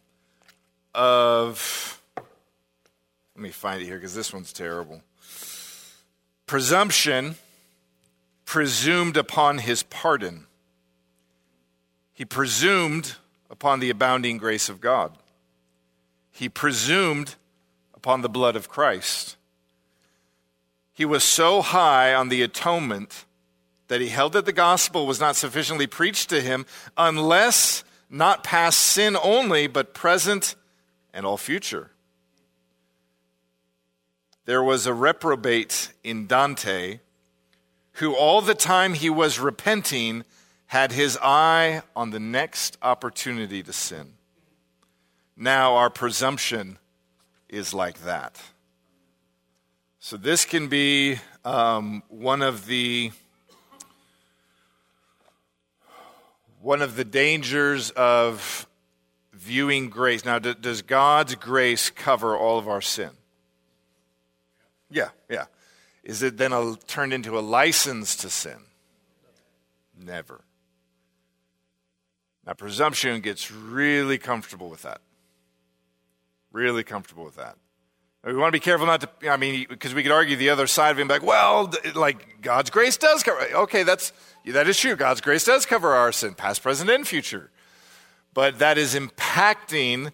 [0.94, 5.02] of, let me find it here because this one's terrible.
[6.46, 7.36] Presumption
[8.44, 10.46] presumed upon his pardon.
[12.14, 13.16] He presumed
[13.50, 15.18] upon the abounding grace of God.
[16.30, 17.34] He presumed
[17.94, 19.36] upon the blood of Christ.
[20.94, 23.25] He was so high on the atonement
[23.88, 28.78] that he held that the gospel was not sufficiently preached to him unless not past
[28.78, 30.54] sin only, but present
[31.12, 31.90] and all future.
[34.44, 37.00] There was a reprobate in Dante
[37.94, 40.24] who, all the time he was repenting,
[40.66, 44.12] had his eye on the next opportunity to sin.
[45.36, 46.78] Now, our presumption
[47.48, 48.40] is like that.
[49.98, 53.10] So, this can be um, one of the
[56.60, 58.68] one of the dangers of
[59.32, 60.24] viewing grace.
[60.24, 63.10] Now, does God's grace cover all of our sin?
[64.90, 65.46] Yeah, yeah.
[66.02, 68.58] Is it then a, turned into a license to sin?
[69.98, 70.44] Never.
[72.46, 75.00] Now, presumption gets really comfortable with that.
[76.52, 77.56] Really comfortable with that.
[78.26, 80.66] We want to be careful not to, I mean, because we could argue the other
[80.66, 83.38] side of him, like, well, like God's grace does cover.
[83.40, 84.12] Okay, that's
[84.46, 84.96] that is true.
[84.96, 87.50] God's grace does cover our sin, past, present, and future.
[88.34, 90.10] But that is impacting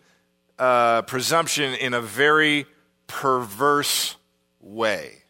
[0.58, 2.66] uh, presumption in a very
[3.06, 4.16] perverse
[4.60, 5.22] way.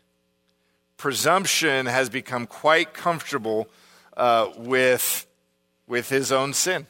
[0.96, 3.68] Presumption has become quite comfortable
[4.16, 5.26] uh, with,
[5.86, 6.88] with his own sin.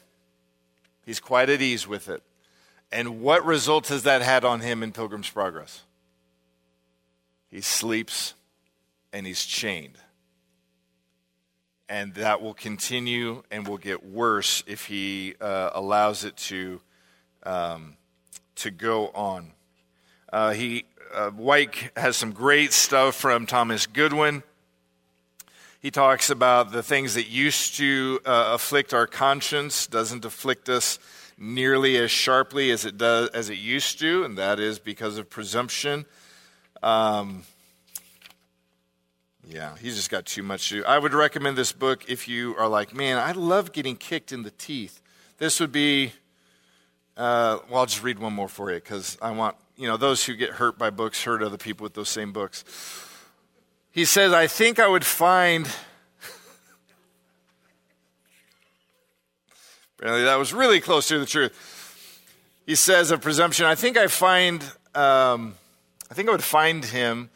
[1.05, 2.23] He's quite at ease with it.
[2.93, 5.81] And what results has that had on him in Pilgrim's Progress?
[7.49, 8.35] He sleeps
[9.11, 9.97] and he's chained.
[11.89, 16.81] And that will continue and will get worse if he uh, allows it to,
[17.41, 17.97] um,
[18.57, 19.53] to go on.
[20.31, 24.43] Uh, he, uh, Whyte has some great stuff from Thomas Goodwin.
[25.79, 30.99] He talks about the things that used to uh, afflict our conscience doesn't afflict us
[31.37, 35.29] nearly as sharply as it does as it used to, and that is because of
[35.29, 36.05] presumption.
[36.81, 37.43] Um,
[39.47, 40.85] yeah, he's just got too much to.
[40.85, 44.43] I would recommend this book if you are like, man, I love getting kicked in
[44.43, 45.01] the teeth.
[45.37, 46.13] This would be.
[47.15, 50.25] Uh, well, I'll just read one more for you because I want you know those
[50.25, 52.63] who get hurt by books hurt other people with those same books.
[53.91, 55.67] He says, I think I would find.
[60.03, 62.19] Apparently, that was really close to the truth.
[62.65, 64.61] He says of presumption, I think I find,
[64.93, 65.55] um,
[66.11, 67.29] I think I would find him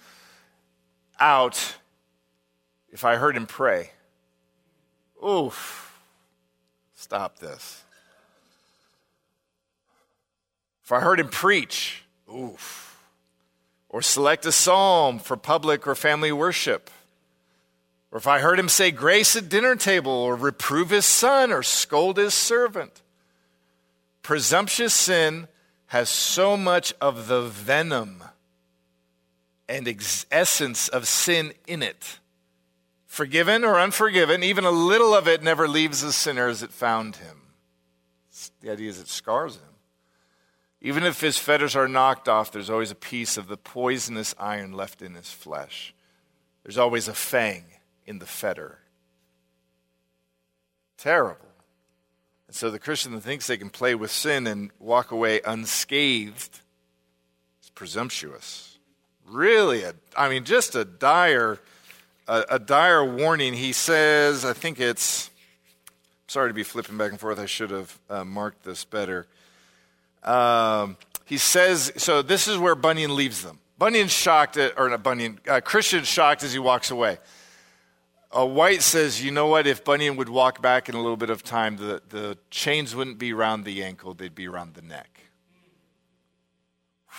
[1.17, 1.77] out
[2.91, 3.91] if I heard him pray.
[5.25, 5.97] Oof,
[6.93, 7.85] stop this.
[10.83, 12.99] If I heard him preach, oof
[13.87, 16.89] or select a psalm for public or family worship.
[18.11, 21.63] Or if I heard him say grace at dinner table, or reprove his son, or
[21.63, 23.01] scold his servant.
[24.21, 25.47] Presumptuous sin
[25.87, 28.23] has so much of the venom
[29.69, 32.19] and ex- essence of sin in it.
[33.05, 37.17] Forgiven or unforgiven, even a little of it never leaves the sinner as it found
[37.17, 37.41] him.
[38.61, 39.61] The idea is it scars him.
[40.81, 44.73] Even if his fetters are knocked off, there's always a piece of the poisonous iron
[44.73, 45.93] left in his flesh.
[46.63, 47.63] There's always a fang
[48.07, 48.79] in the fetter.
[50.97, 51.45] Terrible.
[52.47, 56.61] And so the Christian that thinks they can play with sin and walk away unscathed
[57.61, 58.79] is presumptuous.
[59.27, 61.59] Really, a, I mean, just a dire,
[62.27, 63.53] a, a dire warning.
[63.53, 65.29] He says, I think it's,
[66.27, 67.37] sorry to be flipping back and forth.
[67.37, 69.27] I should have uh, marked this better.
[70.23, 73.59] Um, he says, so this is where Bunyan leaves them.
[73.77, 77.17] Bunyan's shocked, at, or not Bunyan, uh, Christian's shocked as he walks away.
[78.29, 81.29] Uh, Whyte says, you know what, if Bunyan would walk back in a little bit
[81.29, 85.21] of time, the, the chains wouldn't be around the ankle, they'd be around the neck.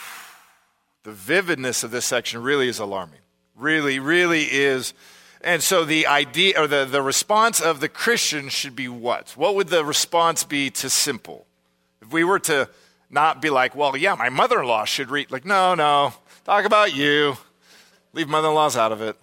[1.04, 3.20] The vividness of this section really is alarming.
[3.56, 4.92] Really, really is.
[5.40, 9.30] And so the idea, or the, the response of the Christian should be what?
[9.30, 11.46] What would the response be to simple?
[12.02, 12.68] If we were to
[13.08, 15.30] not be like, well, yeah, my mother in law should read.
[15.30, 16.12] Like, no, no,
[16.44, 17.38] talk about you.
[18.12, 19.16] Leave mother in laws out of it.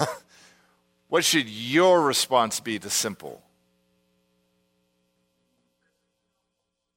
[1.12, 3.42] what should your response be to simple?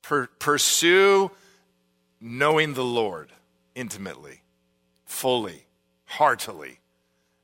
[0.03, 1.31] Per- pursue
[2.21, 3.33] knowing the Lord
[3.75, 4.41] intimately,
[5.03, 5.65] fully,
[6.05, 6.79] heartily.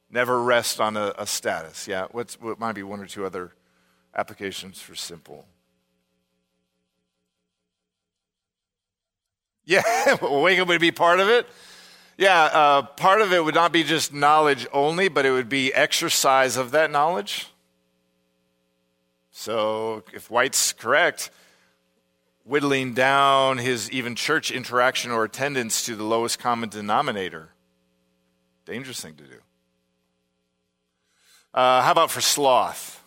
[0.10, 1.90] Never rest on a, a status.
[1.90, 3.52] Yeah, what's, what might be one or two other
[4.16, 5.46] applications for simple?
[9.66, 9.84] Yeah,
[10.22, 11.48] wake up to be part of it.
[12.18, 15.74] Yeah, uh, part of it would not be just knowledge only, but it would be
[15.74, 17.48] exercise of that knowledge.
[19.32, 21.32] So if Whyte's correct,
[22.44, 27.50] whittling down his even church interaction or attendance to the lowest common denominator,
[28.66, 29.40] dangerous thing to do.
[31.54, 33.04] Uh, how about for sloth?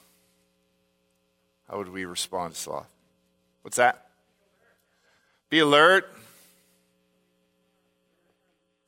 [1.69, 2.93] How would we respond to sloth?
[3.63, 4.09] What's that?
[5.49, 6.14] Be alert.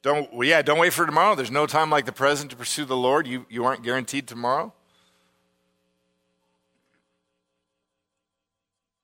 [0.07, 1.35] Don't, well, yeah, don't wait for tomorrow.
[1.35, 3.27] There's no time like the present to pursue the Lord.
[3.27, 4.73] You, you aren't guaranteed tomorrow.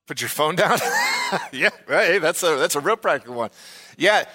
[0.06, 0.78] Put your phone down.
[1.52, 3.50] yeah, hey, that's a, that's a real practical one.
[3.98, 4.26] Yeah,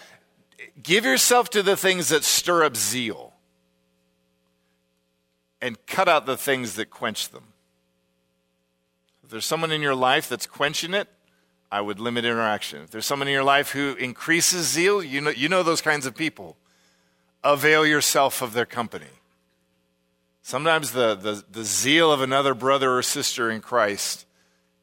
[0.84, 3.34] give yourself to the things that stir up zeal
[5.62, 7.46] and cut out the things that quench them.
[9.24, 11.08] If there's someone in your life that's quenching it,
[11.72, 12.84] I would limit interaction.
[12.84, 16.06] If there's someone in your life who increases zeal, you know, you know those kinds
[16.06, 16.56] of people.
[17.44, 19.06] Avail yourself of their company.
[20.42, 24.26] Sometimes the, the, the zeal of another brother or sister in Christ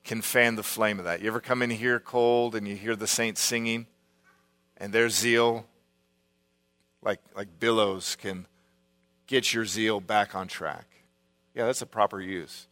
[0.05, 1.23] can fan the flame of that.
[1.23, 3.87] You ever come in here cold and you hear the saints singing,
[4.77, 5.65] and their zeal,
[7.03, 8.47] like, like billows, can
[9.27, 10.87] get your zeal back on track?
[11.55, 12.67] Yeah, that's a proper use.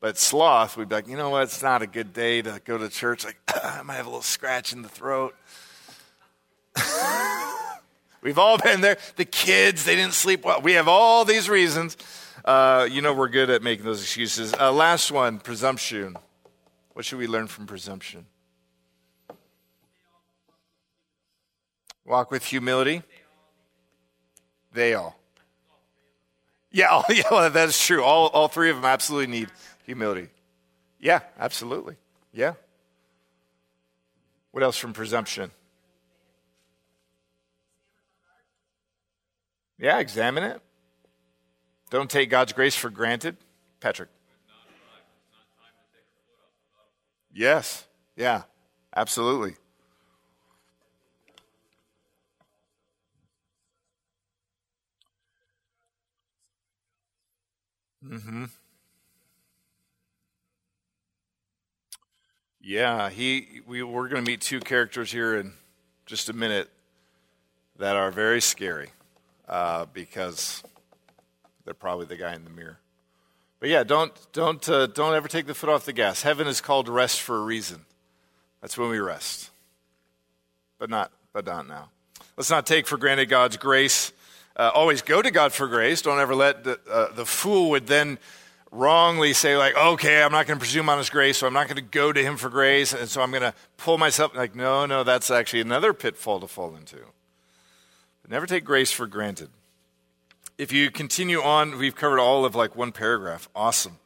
[0.00, 1.44] But sloth, we'd be like, you know what?
[1.44, 3.24] It's not a good day to go to church.
[3.24, 5.34] Like, I might have a little scratch in the throat.
[8.22, 8.98] We've all been there.
[9.16, 10.60] The kids, they didn't sleep well.
[10.60, 11.96] We have all these reasons.
[12.44, 14.54] Uh, you know, we're good at making those excuses.
[14.54, 16.16] Uh, last one presumption.
[16.92, 18.26] What should we learn from presumption?
[22.04, 23.02] Walk with humility.
[24.72, 25.18] They all.
[26.70, 28.02] Yeah, yeah, well, that is true.
[28.04, 29.48] All, all three of them absolutely need
[29.88, 30.28] humility.
[31.00, 31.96] Yeah, absolutely.
[32.30, 32.54] Yeah.
[34.50, 35.50] What else from presumption?
[39.78, 40.60] Yeah, examine it.
[41.88, 43.38] Don't take God's grace for granted.
[43.80, 44.10] Patrick.
[47.32, 47.86] Yes.
[48.14, 48.42] Yeah.
[48.94, 49.54] Absolutely.
[58.04, 58.44] Mm-hmm.
[62.68, 63.62] Yeah, he.
[63.66, 65.54] We we're going to meet two characters here in
[66.04, 66.68] just a minute
[67.78, 68.90] that are very scary
[69.48, 70.62] uh, because
[71.64, 72.78] they're probably the guy in the mirror.
[73.58, 76.20] But yeah, don't don't uh, don't ever take the foot off the gas.
[76.20, 77.86] Heaven is called rest for a reason.
[78.60, 79.48] That's when we rest,
[80.78, 81.88] but not but not now.
[82.36, 84.12] Let's not take for granted God's grace.
[84.54, 86.02] Uh, always go to God for grace.
[86.02, 88.18] Don't ever let the uh, the fool would then
[88.70, 91.66] wrongly say like okay i'm not going to presume on his grace so i'm not
[91.66, 94.54] going to go to him for grace and so i'm going to pull myself like
[94.54, 96.98] no no that's actually another pitfall to fall into.
[98.22, 99.48] But never take grace for granted.
[100.58, 103.48] If you continue on we've covered all of like one paragraph.
[103.54, 103.98] Awesome.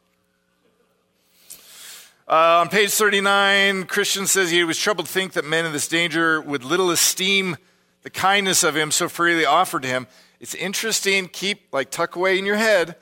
[2.25, 5.89] Uh, on page 39 christian says he was troubled to think that men in this
[5.89, 7.57] danger would little esteem
[8.03, 10.07] the kindness of him so freely offered to him.
[10.39, 12.95] It's interesting keep like tuck away in your head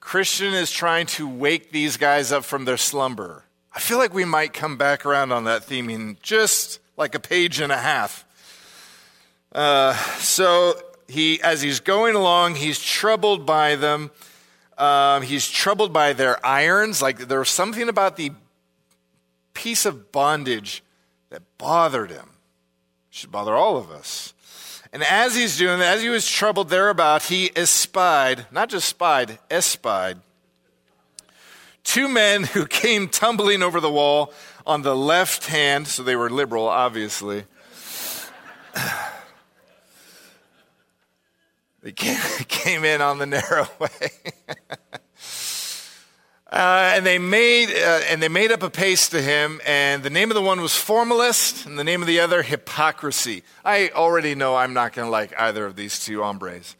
[0.00, 3.44] Christian is trying to wake these guys up from their slumber.
[3.72, 7.20] I feel like we might come back around on that theme in just like a
[7.20, 8.24] page and a half.
[9.52, 10.74] Uh, so
[11.08, 14.10] he, as he's going along, he's troubled by them.
[14.78, 17.02] Um, he's troubled by their irons.
[17.02, 18.32] Like there was something about the
[19.54, 20.82] piece of bondage
[21.28, 22.30] that bothered him.
[23.10, 24.34] It should bother all of us.
[24.92, 29.38] And as he's doing that, as he was troubled thereabout, he espied, not just spied,
[29.48, 30.18] espied,
[31.84, 34.32] two men who came tumbling over the wall
[34.66, 37.44] on the left hand, so they were liberal, obviously.
[41.82, 44.10] they came, came in on the narrow way.
[46.50, 50.10] Uh, and they made uh, and they made up a pace to him, and the
[50.10, 53.44] name of the one was formalist, and the name of the other hypocrisy.
[53.64, 56.74] I already know I'm not going to like either of these two hombres.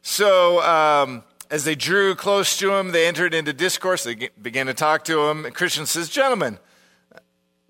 [0.00, 4.04] So um, as they drew close to him, they entered into discourse.
[4.04, 5.44] They began to talk to him.
[5.44, 6.58] And Christian says, "Gentlemen,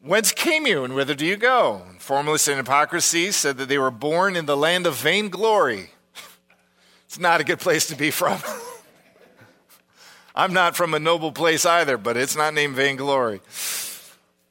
[0.01, 3.79] whence came you, and whither do you go?" And formalist and hypocrisy said that they
[3.79, 5.91] were born in the land of vainglory.
[7.05, 8.39] it's not a good place to be from.
[10.37, 13.41] I'm not from a noble place either, but it's not named Vainglory.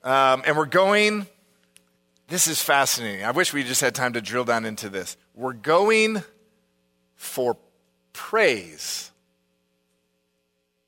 [0.04, 1.28] Um, and we're going,
[2.28, 3.24] this is fascinating.
[3.24, 5.16] I wish we just had time to drill down into this.
[5.36, 6.24] We're going
[7.16, 7.58] for
[8.14, 9.12] praise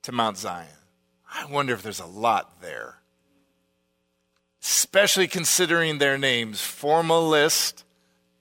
[0.01, 0.67] to Mount Zion.
[1.31, 2.95] I wonder if there's a lot there,
[4.63, 7.83] especially considering their names formalist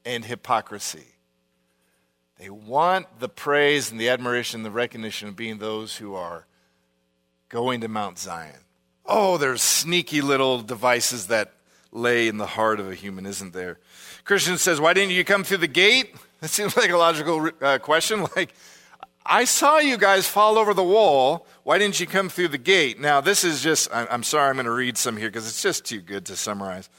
[0.06, 1.15] and hypocrisy.
[2.38, 6.46] They want the praise and the admiration and the recognition of being those who are
[7.48, 8.60] going to Mount Zion.
[9.06, 11.52] Oh, there's sneaky little devices that
[11.92, 13.78] lay in the heart of a human, isn't there?
[14.24, 16.14] Christian says, Why didn't you come through the gate?
[16.40, 18.26] That seems like a logical uh, question.
[18.36, 18.52] Like,
[19.24, 21.46] I saw you guys fall over the wall.
[21.64, 23.00] Why didn't you come through the gate?
[23.00, 25.86] Now, this is just, I'm sorry, I'm going to read some here because it's just
[25.86, 26.90] too good to summarize.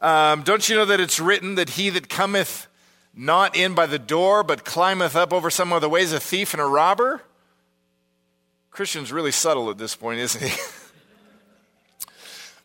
[0.00, 2.68] Um, don't you know that it's written that he that cometh
[3.16, 6.52] not in by the door, but climbeth up over some other way is a thief
[6.52, 7.22] and a robber?
[8.70, 10.54] Christian's really subtle at this point, isn't he?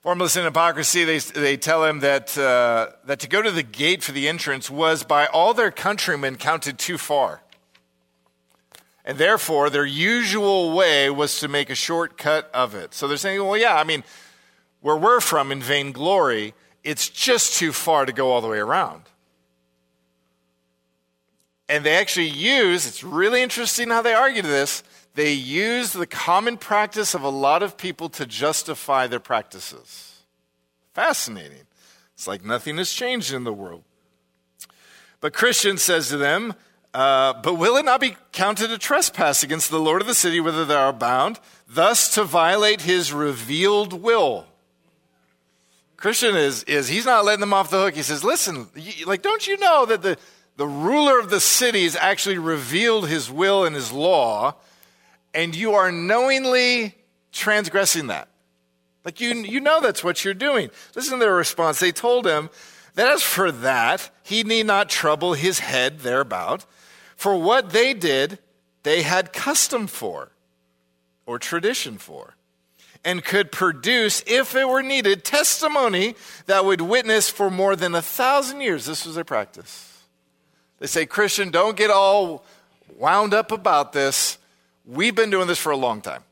[0.02, 4.04] Formalist in hypocrisy, they, they tell him that, uh, that to go to the gate
[4.04, 7.42] for the entrance was by all their countrymen counted too far.
[9.06, 12.94] And therefore, their usual way was to make a shortcut of it.
[12.94, 14.04] So they're saying, well, yeah, I mean,
[14.82, 19.04] where we're from in vainglory, it's just too far to go all the way around.
[21.72, 24.84] And they actually use, it's really interesting how they argue this,
[25.16, 30.24] they use the common practice of a lot of people to justify their practices.
[30.94, 31.66] Fascinating.
[32.14, 33.86] It's like nothing has changed in the world.
[35.22, 36.56] But Christian says to them,
[36.94, 40.42] uh, But will it not be counted a trespass against the Lord of the city
[40.42, 44.46] whether they are bound, thus to violate his revealed will?
[45.96, 47.94] Christian is, is he's not letting them off the hook.
[47.94, 48.68] He says, Listen,
[49.06, 50.18] like, don't you know that the,
[50.62, 54.56] the ruler of the city has actually revealed his will and his law?
[55.34, 56.96] and you are knowingly
[57.32, 58.28] transgressing that.
[59.04, 60.70] Like you, you know that's what you're doing.
[60.96, 61.80] Listen to their response.
[61.80, 62.50] They told him
[62.96, 66.66] that as for that, he need not trouble his head thereabout.
[67.16, 68.40] For what they did,
[68.84, 70.32] they had custom for
[71.26, 72.36] or tradition for,
[73.06, 76.16] and could produce, if it were needed, testimony
[76.48, 78.86] that would witness for more than a thousand years.
[78.86, 79.91] This was their practice.
[80.82, 82.44] They say, Christian, don't get all
[82.98, 84.40] wound up about this.
[84.84, 86.24] We've been doing this for a long time.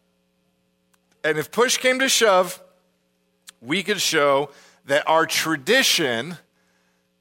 [1.23, 2.59] And if push came to shove,
[3.61, 4.49] we could show
[4.85, 6.39] that our tradition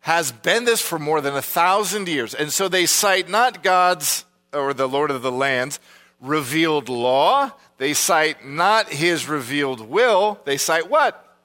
[0.00, 2.32] has been this for more than a thousand years.
[2.32, 4.24] And so they cite not God's
[4.54, 5.80] or the Lord of the lands
[6.22, 11.36] revealed law, they cite not his revealed will, they cite what?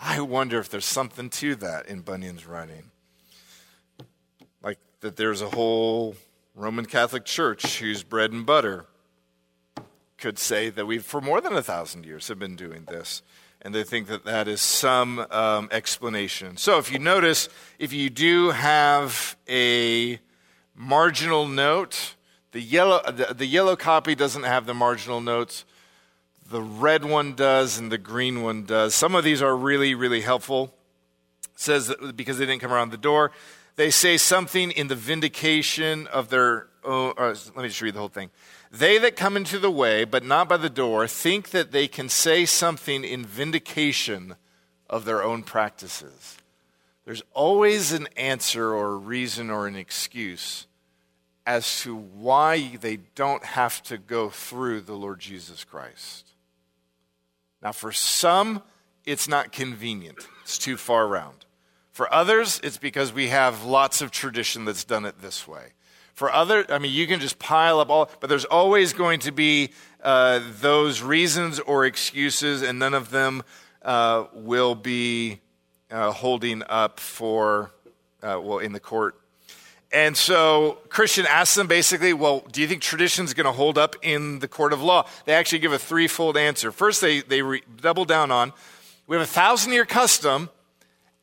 [0.00, 2.87] I wonder if there's something to that in Bunyan's writing.
[5.00, 6.16] That there's a whole
[6.54, 8.86] Roman Catholic Church, whose bread and butter
[10.18, 13.22] could say that we've, for more than a thousand years, have been doing this.
[13.62, 16.56] And they think that that is some um, explanation.
[16.56, 20.18] So if you notice, if you do have a
[20.74, 22.16] marginal note,
[22.52, 25.64] the yellow, the, the yellow copy doesn't have the marginal notes.
[26.50, 28.94] The red one does, and the green one does.
[28.94, 30.74] Some of these are really, really helpful.
[31.44, 33.32] It says because they didn't come around the door.
[33.78, 37.14] They say something in the vindication of their own.
[37.16, 38.30] Uh, let me just read the whole thing.
[38.72, 42.08] They that come into the way, but not by the door, think that they can
[42.08, 44.34] say something in vindication
[44.90, 46.38] of their own practices.
[47.04, 50.66] There's always an answer or a reason or an excuse
[51.46, 56.32] as to why they don't have to go through the Lord Jesus Christ.
[57.62, 58.60] Now, for some,
[59.06, 61.44] it's not convenient, it's too far around.
[61.98, 65.72] For others, it's because we have lots of tradition that's done it this way.
[66.14, 69.32] For other, I mean, you can just pile up all, but there's always going to
[69.32, 69.70] be
[70.04, 73.42] uh, those reasons or excuses, and none of them
[73.82, 75.40] uh, will be
[75.90, 77.72] uh, holding up for,
[78.22, 79.20] uh, well, in the court.
[79.90, 83.76] And so Christian asks them basically, well, do you think tradition is going to hold
[83.76, 85.08] up in the court of law?
[85.24, 86.70] They actually give a threefold answer.
[86.70, 88.52] First, they, they re- double down on,
[89.08, 90.50] we have a thousand year custom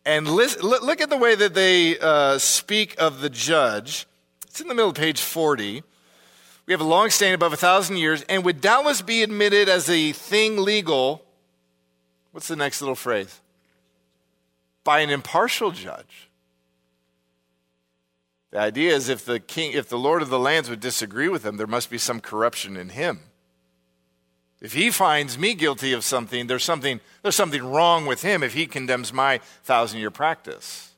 [0.05, 4.05] and listen, look at the way that they uh, speak of the judge.
[4.45, 5.83] It's in the middle of page 40.
[6.67, 9.89] We have a long standing above a thousand years and would doubtless be admitted as
[9.89, 11.23] a thing legal.
[12.31, 13.41] What's the next little phrase?
[14.83, 16.29] By an impartial judge.
[18.51, 21.45] The idea is if the king, if the Lord of the lands would disagree with
[21.45, 23.19] him, there must be some corruption in him.
[24.61, 28.53] If he finds me guilty of something, there's something, there's something wrong with him if
[28.53, 30.91] he condemns my thousand year practice.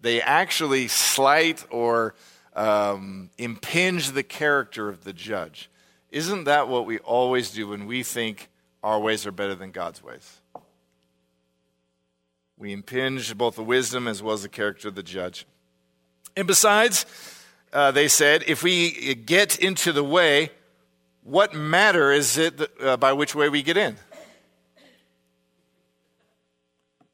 [0.00, 2.14] They actually slight or
[2.54, 5.70] um, impinge the character of the judge.
[6.10, 8.50] Isn't that what we always do when we think
[8.82, 10.40] our ways are better than God's ways?
[12.58, 15.46] We impinge both the wisdom as well as the character of the judge.
[16.36, 17.06] And besides,
[17.72, 20.50] uh, they said, if we get into the way,
[21.22, 23.96] what matter is it that, uh, by which way we get in?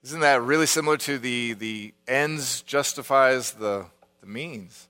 [0.02, 3.86] Isn't that really similar to the, the ends justifies the,
[4.20, 4.88] the means?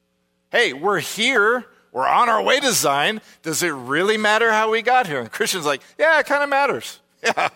[0.51, 1.67] Hey, we're here.
[1.91, 3.21] We're on our way to Zion.
[3.43, 5.21] Does it really matter how we got here?
[5.21, 7.01] And Christians like, yeah, it kind of matters.
[7.21, 7.49] Yeah.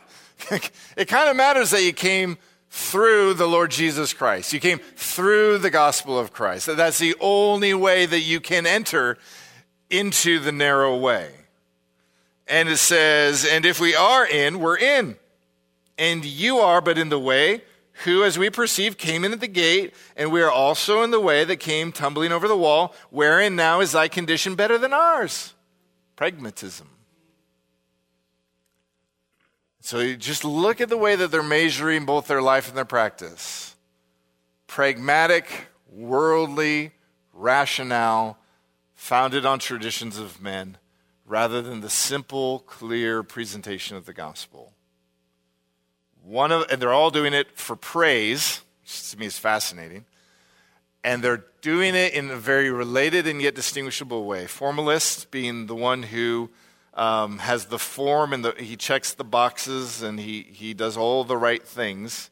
[0.96, 2.36] it kind of matters that you came
[2.68, 4.52] through the Lord Jesus Christ.
[4.52, 6.66] You came through the gospel of Christ.
[6.66, 9.18] That's the only way that you can enter
[9.88, 11.30] into the narrow way.
[12.46, 15.16] And it says, and if we are in, we're in.
[15.96, 17.62] And you are but in the way,
[18.04, 21.20] who, as we perceive, came in at the gate, and we are also in the
[21.20, 25.54] way that came tumbling over the wall, wherein now is thy condition better than ours?
[26.16, 26.88] Pragmatism.
[29.80, 32.84] So you just look at the way that they're measuring both their life and their
[32.84, 33.74] practice.
[34.66, 36.92] Pragmatic, worldly,
[37.32, 38.38] rationale,
[38.94, 40.78] founded on traditions of men,
[41.32, 44.74] rather than the simple, clear presentation of the gospel.
[46.22, 50.04] One of, and they're all doing it for praise, which to me is fascinating.
[51.02, 54.46] And they're doing it in a very related and yet distinguishable way.
[54.46, 56.50] Formalist being the one who
[56.92, 61.24] um, has the form and the, he checks the boxes and he, he does all
[61.24, 62.28] the right things.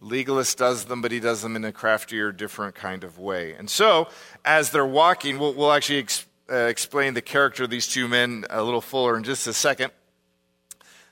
[0.00, 3.52] Legalist does them, but he does them in a craftier, different kind of way.
[3.52, 4.08] And so,
[4.44, 5.98] as they're walking, we'll, we'll actually
[6.50, 9.92] uh, explain the character of these two men a little fuller in just a second.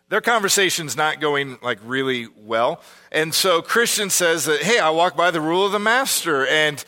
[0.09, 2.80] Their conversation's not going like really well.
[3.12, 6.82] And so Christian says that, hey, I walk by the rule of the master and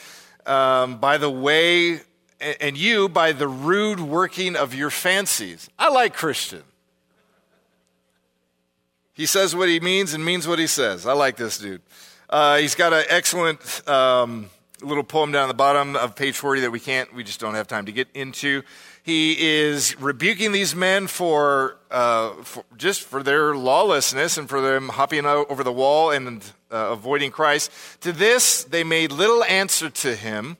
[0.47, 2.01] um, by the way
[2.41, 5.69] and you by the rude working of your fancies.
[5.79, 6.63] I like Christian.
[9.13, 11.07] He says what he means and means what he says.
[11.07, 11.83] I like this dude.
[12.31, 14.49] Uh, he's got an excellent um,
[14.83, 17.67] little poem down the bottom of page 40 that we can't, we just don't have
[17.67, 18.63] time to get into.
[19.03, 24.89] He is rebuking these men for, uh, for just for their lawlessness and for them
[24.89, 27.71] hopping over the wall and uh, avoiding Christ.
[28.03, 30.57] To this, they made little answer to him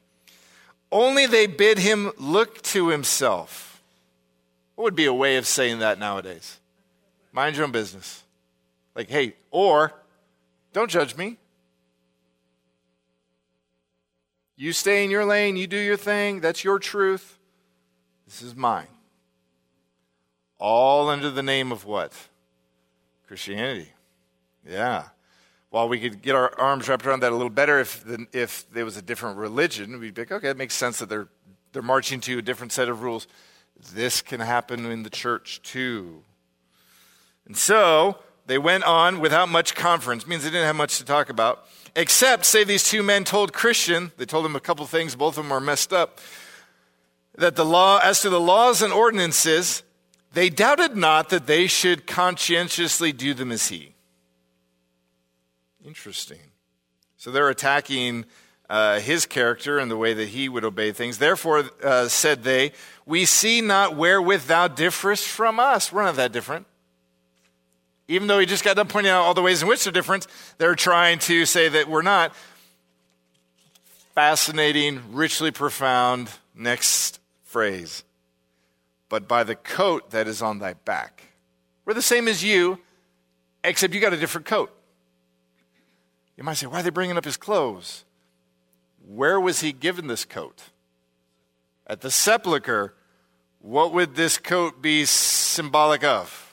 [0.93, 3.83] only they bid him look to himself.
[4.75, 6.59] What would be a way of saying that nowadays?
[7.33, 8.25] Mind your own business.
[8.95, 9.93] Like, hey, or
[10.73, 11.37] don't judge me.
[14.61, 17.39] You stay in your lane, you do your thing, that's your truth.
[18.27, 18.89] This is mine.
[20.59, 22.13] All under the name of what?
[23.27, 23.93] Christianity.
[24.69, 25.05] Yeah
[25.71, 28.69] while we could get our arms wrapped around that a little better if, the, if
[28.71, 31.29] there was a different religion, we'd be like, okay, it makes sense that they're,
[31.73, 33.29] they're marching to a different set of rules.
[33.95, 36.25] This can happen in the church too.
[37.47, 38.19] And so
[38.51, 42.45] they went on without much conference, means they didn't have much to talk about, except,
[42.45, 45.53] say, these two men told Christian, they told him a couple things, both of them
[45.53, 46.19] are messed up,
[47.37, 49.85] that the law, as to the laws and ordinances,
[50.33, 53.95] they doubted not that they should conscientiously do them as he.
[55.85, 56.41] Interesting.
[57.19, 58.25] So they're attacking
[58.69, 61.19] uh, his character and the way that he would obey things.
[61.19, 62.73] Therefore, uh, said they,
[63.07, 65.93] we see not wherewith thou differest from us.
[65.93, 66.67] We're not that different.
[68.11, 70.27] Even though he just got done pointing out all the ways in which they're different,
[70.59, 72.35] they're trying to say that we're not.
[74.17, 76.29] Fascinating, richly profound.
[76.53, 78.03] Next phrase.
[79.09, 81.29] But by the coat that is on thy back.
[81.85, 82.81] We're the same as you,
[83.63, 84.77] except you got a different coat.
[86.37, 88.05] You might say, why are they bringing up his clothes?
[89.07, 90.65] Where was he given this coat?
[91.87, 92.93] At the sepulchre,
[93.61, 96.50] what would this coat be symbolic of?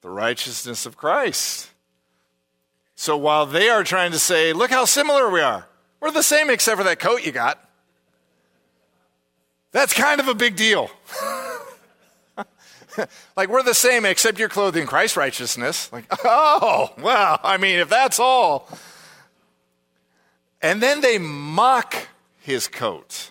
[0.00, 1.70] The righteousness of Christ.
[2.94, 5.66] So while they are trying to say, look how similar we are,
[6.00, 7.62] we're the same except for that coat you got.
[9.72, 10.90] That's kind of a big deal.
[13.36, 15.92] like we're the same except you're clothed in Christ's righteousness.
[15.92, 18.68] Like, oh, well, I mean, if that's all.
[20.60, 21.94] And then they mock
[22.38, 23.30] his coat.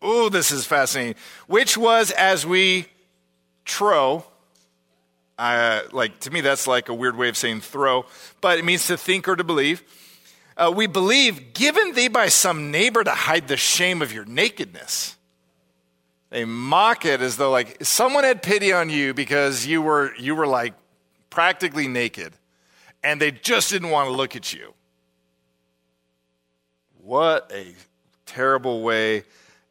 [0.00, 1.16] Oh, this is fascinating.
[1.46, 2.86] Which was as we
[3.64, 4.24] trow.
[5.38, 8.04] Uh, like to me, that's like a weird way of saying throw,
[8.40, 9.82] but it means to think or to believe.
[10.56, 15.16] Uh, we believe given thee by some neighbor to hide the shame of your nakedness.
[16.30, 20.34] They mock it as though like someone had pity on you because you were you
[20.34, 20.74] were like
[21.30, 22.32] practically naked
[23.04, 24.74] and they just didn't want to look at you.
[27.02, 27.74] What a
[28.26, 29.24] terrible way,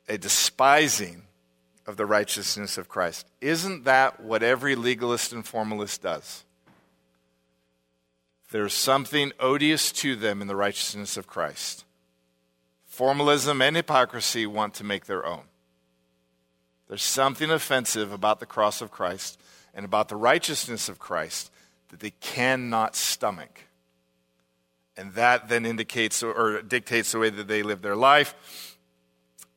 [0.08, 1.27] a despising
[1.88, 3.26] of the righteousness of Christ.
[3.40, 6.44] Isn't that what every legalist and formalist does?
[8.52, 11.86] There's something odious to them in the righteousness of Christ.
[12.86, 15.44] Formalism and hypocrisy want to make their own.
[16.88, 19.40] There's something offensive about the cross of Christ
[19.74, 21.52] and about the righteousness of Christ
[21.90, 23.62] that they cannot stomach.
[24.96, 28.77] And that then indicates or dictates the way that they live their life.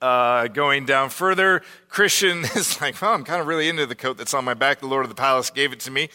[0.01, 4.16] Uh, going down further, Christian is like, well, I'm kind of really into the coat
[4.16, 4.80] that's on my back.
[4.80, 6.09] The Lord of the Palace gave it to me.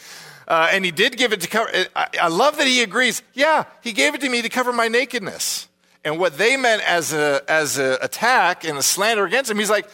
[0.47, 1.69] Uh, and he did give it to cover.
[1.95, 3.21] I, I love that he agrees.
[3.33, 5.67] Yeah, he gave it to me to cover my nakedness.
[6.03, 9.71] And what they meant as a as an attack and a slander against him, he's
[9.71, 9.89] like,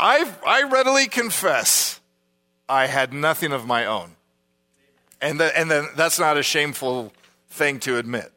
[0.00, 2.00] I I readily confess,
[2.68, 4.16] I had nothing of my own,
[5.20, 7.12] and the, and then that's not a shameful
[7.50, 8.32] thing to admit.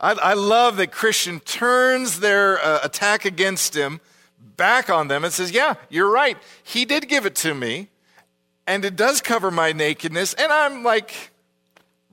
[0.00, 4.00] I, I love that Christian turns their uh, attack against him
[4.56, 6.38] back on them and says, "Yeah, you're right.
[6.62, 7.88] He did give it to me,
[8.66, 11.30] and it does cover my nakedness, and I'm like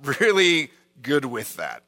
[0.04, 0.72] really
[1.02, 1.84] good with that."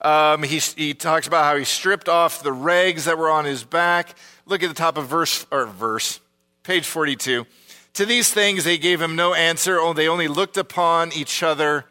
[0.00, 3.64] Um, he, he talks about how he stripped off the rags that were on his
[3.64, 4.14] back.
[4.46, 6.20] Look at the top of verse, or verse,
[6.62, 7.46] page 42.
[7.94, 11.86] To these things they gave him no answer, oh, they only looked upon each other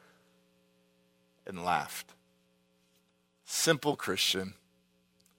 [1.46, 2.07] and laughed.
[3.50, 4.56] Simple Christian,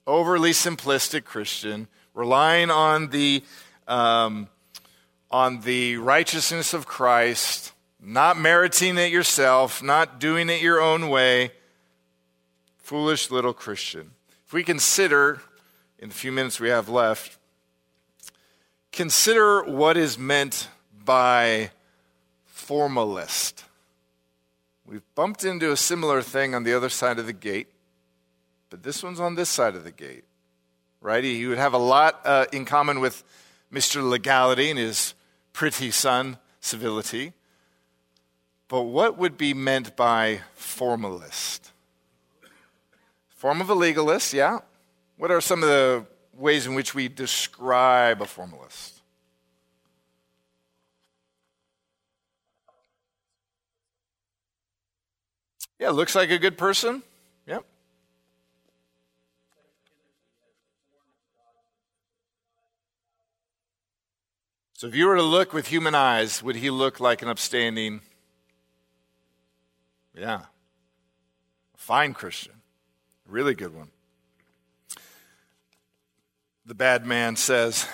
[0.07, 3.45] overly simplistic Christian, relying on the,
[3.87, 4.49] um,
[5.31, 11.53] on the righteousness of Christ, not meriting it yourself, not doing it your own way
[12.79, 14.13] Foolish little Christian.
[14.47, 15.43] If we consider,
[15.99, 17.37] in the few minutes we have left,
[18.91, 20.69] consider what is meant
[21.05, 21.73] by
[22.47, 23.65] formalist.
[24.87, 27.69] We've bumped into a similar thing on the other side of the gate,
[28.71, 30.25] but this one's on this side of the gate,
[31.01, 31.25] right?
[31.25, 33.25] He would have a lot uh, in common with
[33.73, 34.09] Mr.
[34.09, 35.15] Legality and his
[35.53, 37.33] pretty son, Civility.
[38.69, 41.73] But what would be meant by formalist?
[43.31, 44.59] Form of a legalist, yeah.
[45.17, 46.05] What are some of the
[46.35, 49.01] ways in which we describe a formalist?
[55.79, 57.03] Yeah, looks like a good person.
[64.79, 68.01] So if you were to look with human eyes, would he look like an upstanding,
[70.17, 70.43] yeah,
[71.77, 72.53] fine Christian?
[73.27, 73.89] Really good one.
[76.65, 77.89] The bad man says,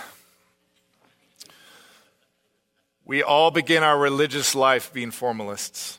[3.06, 5.98] We all begin our religious life being formalists.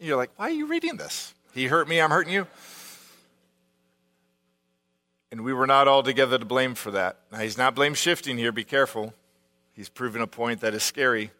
[0.00, 1.32] You're like, Why are you reading this?
[1.54, 2.48] He hurt me, I'm hurting you.
[5.30, 7.20] And we were not altogether to blame for that.
[7.30, 9.14] Now, he's not blame shifting here, be careful.
[9.76, 11.30] He's proven a point that is scary.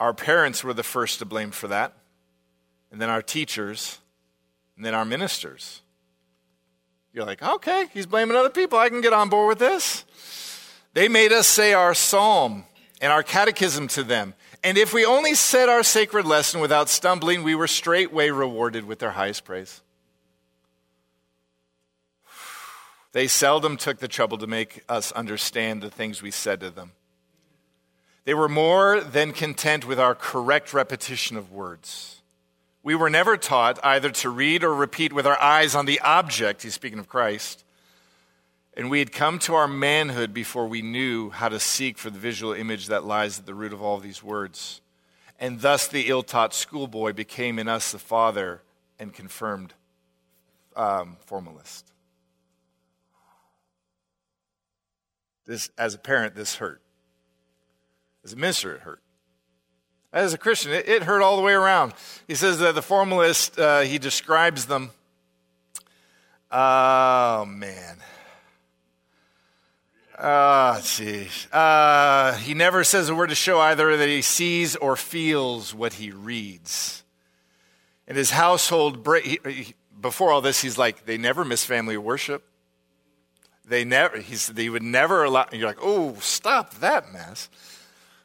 [0.00, 1.92] Our parents were the first to blame for that,
[2.90, 3.98] and then our teachers,
[4.74, 5.82] and then our ministers.
[7.12, 8.78] You're like, okay, he's blaming other people.
[8.78, 10.06] I can get on board with this.
[10.94, 12.64] They made us say our psalm
[13.02, 14.32] and our catechism to them.
[14.64, 18.98] And if we only said our sacred lesson without stumbling, we were straightway rewarded with
[18.98, 19.82] their highest praise.
[23.12, 26.92] They seldom took the trouble to make us understand the things we said to them.
[28.24, 32.22] They were more than content with our correct repetition of words.
[32.82, 36.62] We were never taught either to read or repeat with our eyes on the object,
[36.62, 37.64] he's speaking of Christ.
[38.74, 42.18] And we had come to our manhood before we knew how to seek for the
[42.18, 44.80] visual image that lies at the root of all these words.
[45.38, 48.62] And thus the ill taught schoolboy became in us the father
[48.98, 49.74] and confirmed
[50.74, 51.92] um, formalist.
[55.44, 56.81] This, as a parent, this hurt.
[58.24, 59.00] As a minister, it hurt.
[60.12, 61.94] As a Christian, it, it hurt all the way around.
[62.28, 64.90] He says that the formalist, uh, he describes them.
[66.50, 67.96] Oh, man.
[70.18, 71.48] Oh, geez.
[71.50, 75.94] Uh, he never says a word to show either that he sees or feels what
[75.94, 77.02] he reads.
[78.06, 79.02] In his household,
[80.00, 82.44] before all this, he's like, they never miss family worship.
[83.64, 87.48] They never, he's, they would never allow, you're like, oh, stop that mess.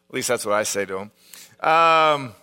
[0.10, 1.12] At least that's what I say to him.
[1.70, 2.34] Um,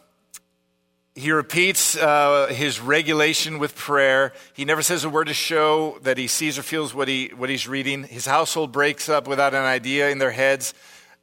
[1.15, 4.33] he repeats uh, his regulation with prayer.
[4.53, 7.49] He never says a word to show that he sees or feels what, he, what
[7.49, 8.03] he's reading.
[8.05, 10.75] His household breaks up without an idea in their heads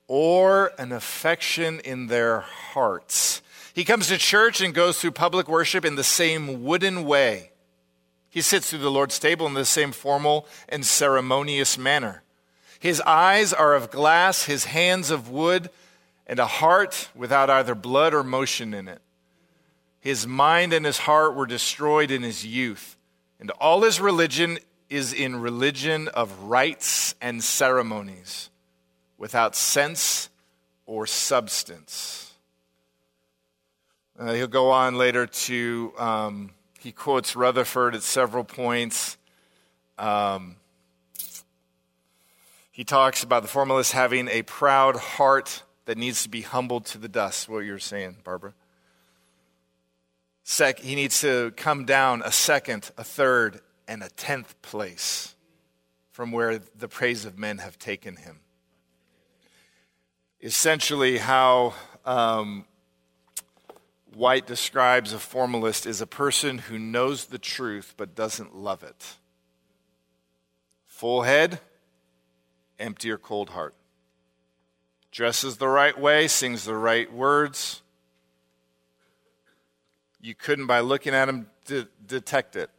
[0.07, 3.41] or an affection in their hearts.
[3.73, 7.51] He comes to church and goes through public worship in the same wooden way.
[8.29, 12.23] He sits through the Lord's table in the same formal and ceremonious manner.
[12.79, 15.69] His eyes are of glass, his hands of wood
[16.31, 19.01] and a heart without either blood or motion in it.
[19.99, 22.95] His mind and his heart were destroyed in his youth,
[23.37, 24.57] and all his religion
[24.89, 28.49] is in religion of rites and ceremonies,
[29.17, 30.29] without sense
[30.85, 32.31] or substance.
[34.17, 39.17] Uh, he'll go on later to, um, he quotes Rutherford at several points.
[39.97, 40.55] Um,
[42.71, 46.97] he talks about the formalist having a proud heart that needs to be humbled to
[46.97, 48.53] the dust, what you're saying, Barbara.
[50.45, 55.35] Sec- he needs to come down a second, a third, and a tenth place
[56.11, 58.39] from where the praise of men have taken him.
[60.41, 61.73] Essentially, how
[62.05, 62.63] um,
[64.15, 69.15] Whyte describes a formalist is a person who knows the truth but doesn't love it.
[70.87, 71.59] Full head,
[72.79, 73.75] empty or cold heart.
[75.11, 77.81] Dresses the right way, sings the right words.
[80.21, 82.69] You couldn't, by looking at him, de- detect it.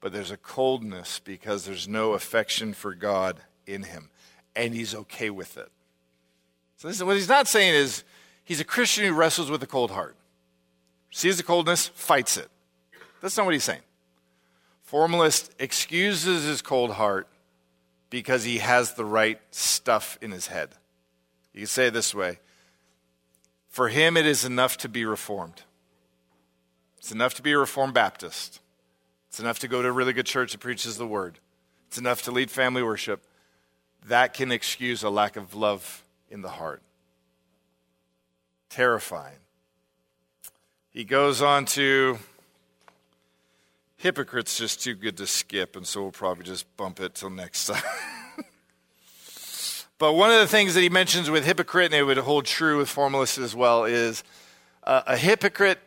[0.00, 4.10] But there's a coldness because there's no affection for God in him.
[4.54, 5.70] And he's okay with it.
[6.76, 8.04] So, listen, what he's not saying is
[8.44, 10.16] he's a Christian who wrestles with a cold heart
[11.12, 12.48] sees the coldness, fights it.
[13.20, 13.82] That's not what he's saying.
[14.82, 17.28] Formalist excuses his cold heart
[18.10, 20.70] because he has the right stuff in his head.
[21.52, 22.38] You can say it this way
[23.68, 25.62] For him, it is enough to be reformed.
[26.98, 28.60] It's enough to be a Reformed Baptist.
[29.28, 31.40] It's enough to go to a really good church that preaches the word.
[31.88, 33.24] It's enough to lead family worship.
[34.06, 36.82] That can excuse a lack of love in the heart.
[38.68, 39.38] Terrifying.
[40.90, 42.18] He goes on to
[43.96, 47.66] hypocrites just too good to skip, and so we'll probably just bump it till next
[47.68, 47.82] time.
[50.02, 52.78] But one of the things that he mentions with hypocrite, and it would hold true
[52.78, 54.24] with formalists as well, is
[54.82, 55.78] uh, a hypocrite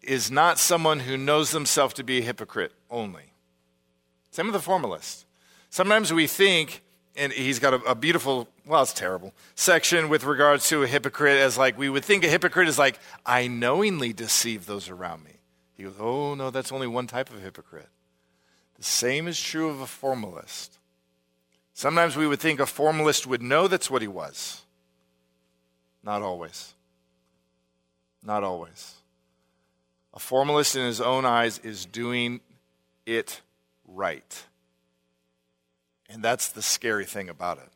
[0.00, 3.34] is not someone who knows themselves to be a hypocrite only.
[4.30, 5.26] Same with the formalist.
[5.68, 6.80] Sometimes we think,
[7.14, 11.38] and he's got a, a beautiful well, it's terrible, section with regards to a hypocrite
[11.38, 15.40] as like we would think a hypocrite is like, I knowingly deceive those around me.
[15.76, 17.90] He goes, Oh, no, that's only one type of hypocrite.
[18.78, 20.77] The same is true of a formalist.
[21.78, 24.62] Sometimes we would think a formalist would know that's what he was.
[26.02, 26.74] Not always.
[28.20, 28.96] Not always.
[30.12, 32.40] A formalist in his own eyes is doing
[33.06, 33.42] it
[33.86, 34.42] right.
[36.10, 37.70] And that's the scary thing about it.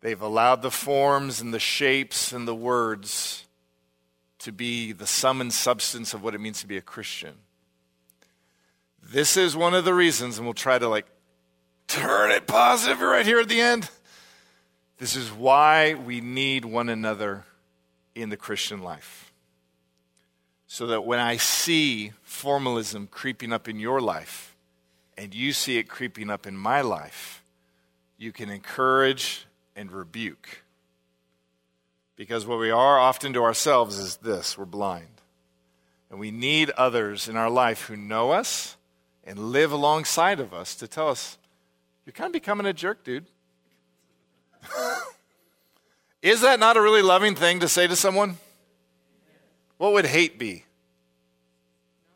[0.00, 3.44] They've allowed the forms and the shapes and the words
[4.40, 7.34] to be the sum and substance of what it means to be a Christian.
[9.00, 11.06] This is one of the reasons, and we'll try to like
[11.86, 13.88] turn it positive right here at the end.
[14.98, 17.44] This is why we need one another
[18.14, 19.32] in the Christian life.
[20.66, 24.56] So that when I see formalism creeping up in your life,
[25.16, 27.42] and you see it creeping up in my life,
[28.18, 30.62] you can encourage and rebuke.
[32.16, 35.06] Because what we are often to ourselves is this we're blind.
[36.10, 38.76] And we need others in our life who know us
[39.24, 41.36] and live alongside of us to tell us,
[42.06, 43.26] you're kind of becoming a jerk, dude.
[46.22, 48.38] is that not a really loving thing to say to someone?
[49.76, 50.64] What would hate be?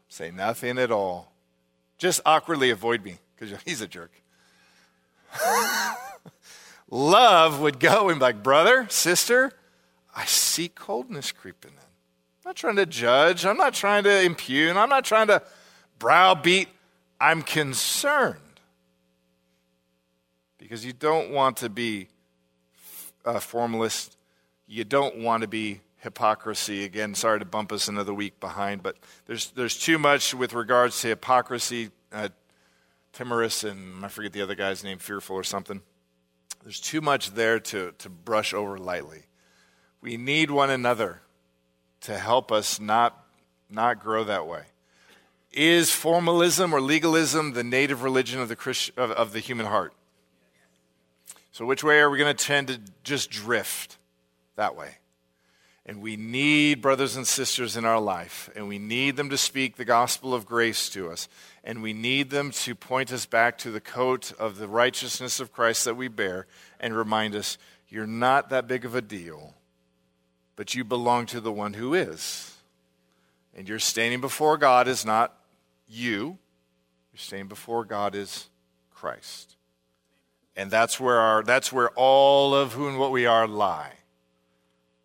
[0.09, 1.33] Say nothing at all.
[1.99, 4.13] Just awkwardly avoid me because he's a jerk
[6.91, 9.53] love would go and be like, brother, sister,
[10.15, 11.79] I see coldness creeping in.
[11.79, 13.47] I'm not trying to judge.
[13.47, 14.77] I'm not trying to impugn.
[14.77, 15.43] I'm not trying to
[15.99, 16.69] browbeat.
[17.21, 18.41] I'm concerned.
[20.71, 22.07] Because you don't want to be
[23.25, 24.17] a formalist.
[24.69, 26.85] You don't want to be hypocrisy.
[26.85, 28.97] Again, sorry to bump us another week behind, but
[29.27, 31.91] there's, there's too much with regards to hypocrisy.
[32.13, 32.29] Uh,
[33.13, 35.83] timorous and I forget the other guy's name, fearful or something.
[36.63, 39.25] There's too much there to, to brush over lightly.
[40.01, 41.21] We need one another
[42.03, 43.21] to help us not,
[43.69, 44.67] not grow that way.
[45.51, 49.95] Is formalism or legalism the native religion of the, Christ, of, of the human heart?
[51.53, 53.99] So, which way are we going to tend to just drift?
[54.57, 54.97] That way.
[55.87, 59.77] And we need brothers and sisters in our life, and we need them to speak
[59.77, 61.29] the gospel of grace to us,
[61.65, 65.53] and we need them to point us back to the coat of the righteousness of
[65.53, 66.47] Christ that we bear
[66.79, 69.55] and remind us you're not that big of a deal,
[70.55, 72.55] but you belong to the one who is.
[73.57, 75.35] And your standing before God is not
[75.89, 76.39] you,
[77.13, 78.49] your standing before God is
[78.95, 79.57] Christ.
[80.61, 83.95] And that's where, our, that's where all of who and what we are lie.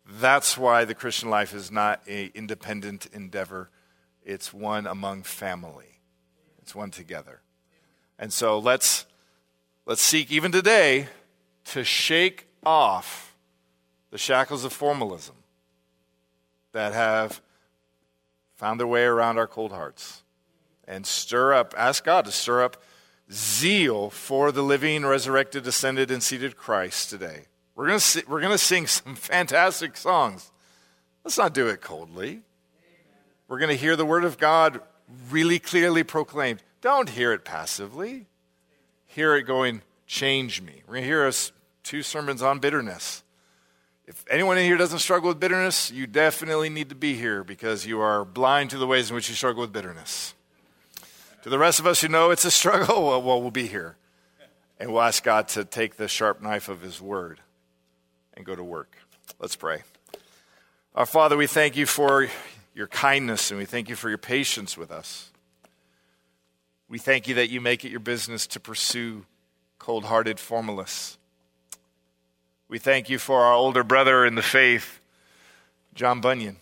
[0.06, 3.70] That's why the Christian life is not an independent endeavor,
[4.22, 6.02] it's one among family,
[6.60, 7.40] it's one together.
[8.18, 9.06] And so let's,
[9.86, 11.08] let's seek, even today,
[11.72, 13.34] to shake off
[14.10, 15.36] the shackles of formalism
[16.72, 17.40] that have
[18.56, 20.22] found their way around our cold hearts.
[20.86, 22.76] And stir up, ask God to stir up
[23.32, 27.44] zeal for the living, resurrected, ascended, and seated Christ today.
[27.74, 30.50] We're going to we're to sing some fantastic songs.
[31.24, 32.42] Let's not do it coldly.
[33.48, 34.80] We're going to hear the word of God
[35.30, 36.62] really clearly proclaimed.
[36.80, 38.26] Don't hear it passively.
[39.06, 40.82] Hear it going, change me.
[40.86, 41.52] We're going to hear us
[41.82, 43.22] two sermons on bitterness.
[44.06, 47.86] If anyone in here doesn't struggle with bitterness, you definitely need to be here because
[47.86, 50.34] you are blind to the ways in which you struggle with bitterness.
[51.46, 53.94] To the rest of us who know it's a struggle, well, well we'll be here.
[54.80, 57.38] And we'll ask God to take the sharp knife of His word
[58.34, 58.96] and go to work.
[59.38, 59.84] Let's pray.
[60.96, 62.26] Our Father, we thank you for
[62.74, 65.30] your kindness and we thank you for your patience with us.
[66.88, 69.24] We thank you that you make it your business to pursue
[69.78, 71.16] cold hearted formalists.
[72.66, 74.98] We thank you for our older brother in the faith,
[75.94, 76.56] John Bunyan,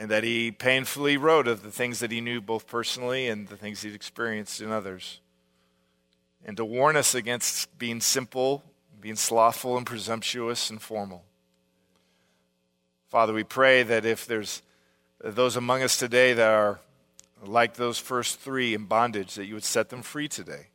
[0.00, 3.56] and that he painfully wrote of the things that he knew both personally and the
[3.56, 5.20] things he'd experienced in others.
[6.42, 8.64] And to warn us against being simple,
[8.98, 11.22] being slothful and presumptuous and formal.
[13.10, 14.62] Father, we pray that if there's
[15.22, 16.80] those among us today that are
[17.44, 20.68] like those first three in bondage, that you would set them free today,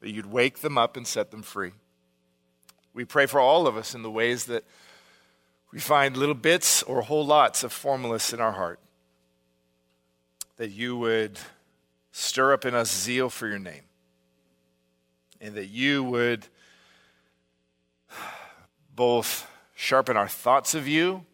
[0.00, 1.70] that you'd wake them up and set them free.
[2.92, 4.64] We pray for all of us in the ways that
[5.76, 8.80] we find little bits or whole lots of formalists in our heart.
[10.56, 11.38] That you would
[12.12, 13.82] stir up in us zeal for your name.
[15.38, 16.46] And that you would
[18.94, 21.26] both sharpen our thoughts of you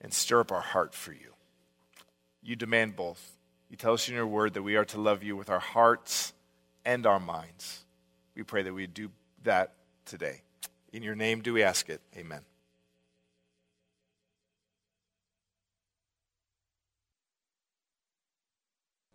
[0.00, 1.34] and stir up our heart for you.
[2.42, 3.32] You demand both.
[3.68, 6.32] You tell us in your word that we are to love you with our hearts
[6.86, 7.84] and our minds.
[8.34, 9.10] We pray that we do
[9.42, 9.74] that
[10.06, 10.40] today.
[10.90, 12.00] In your name do we ask it.
[12.16, 12.40] Amen.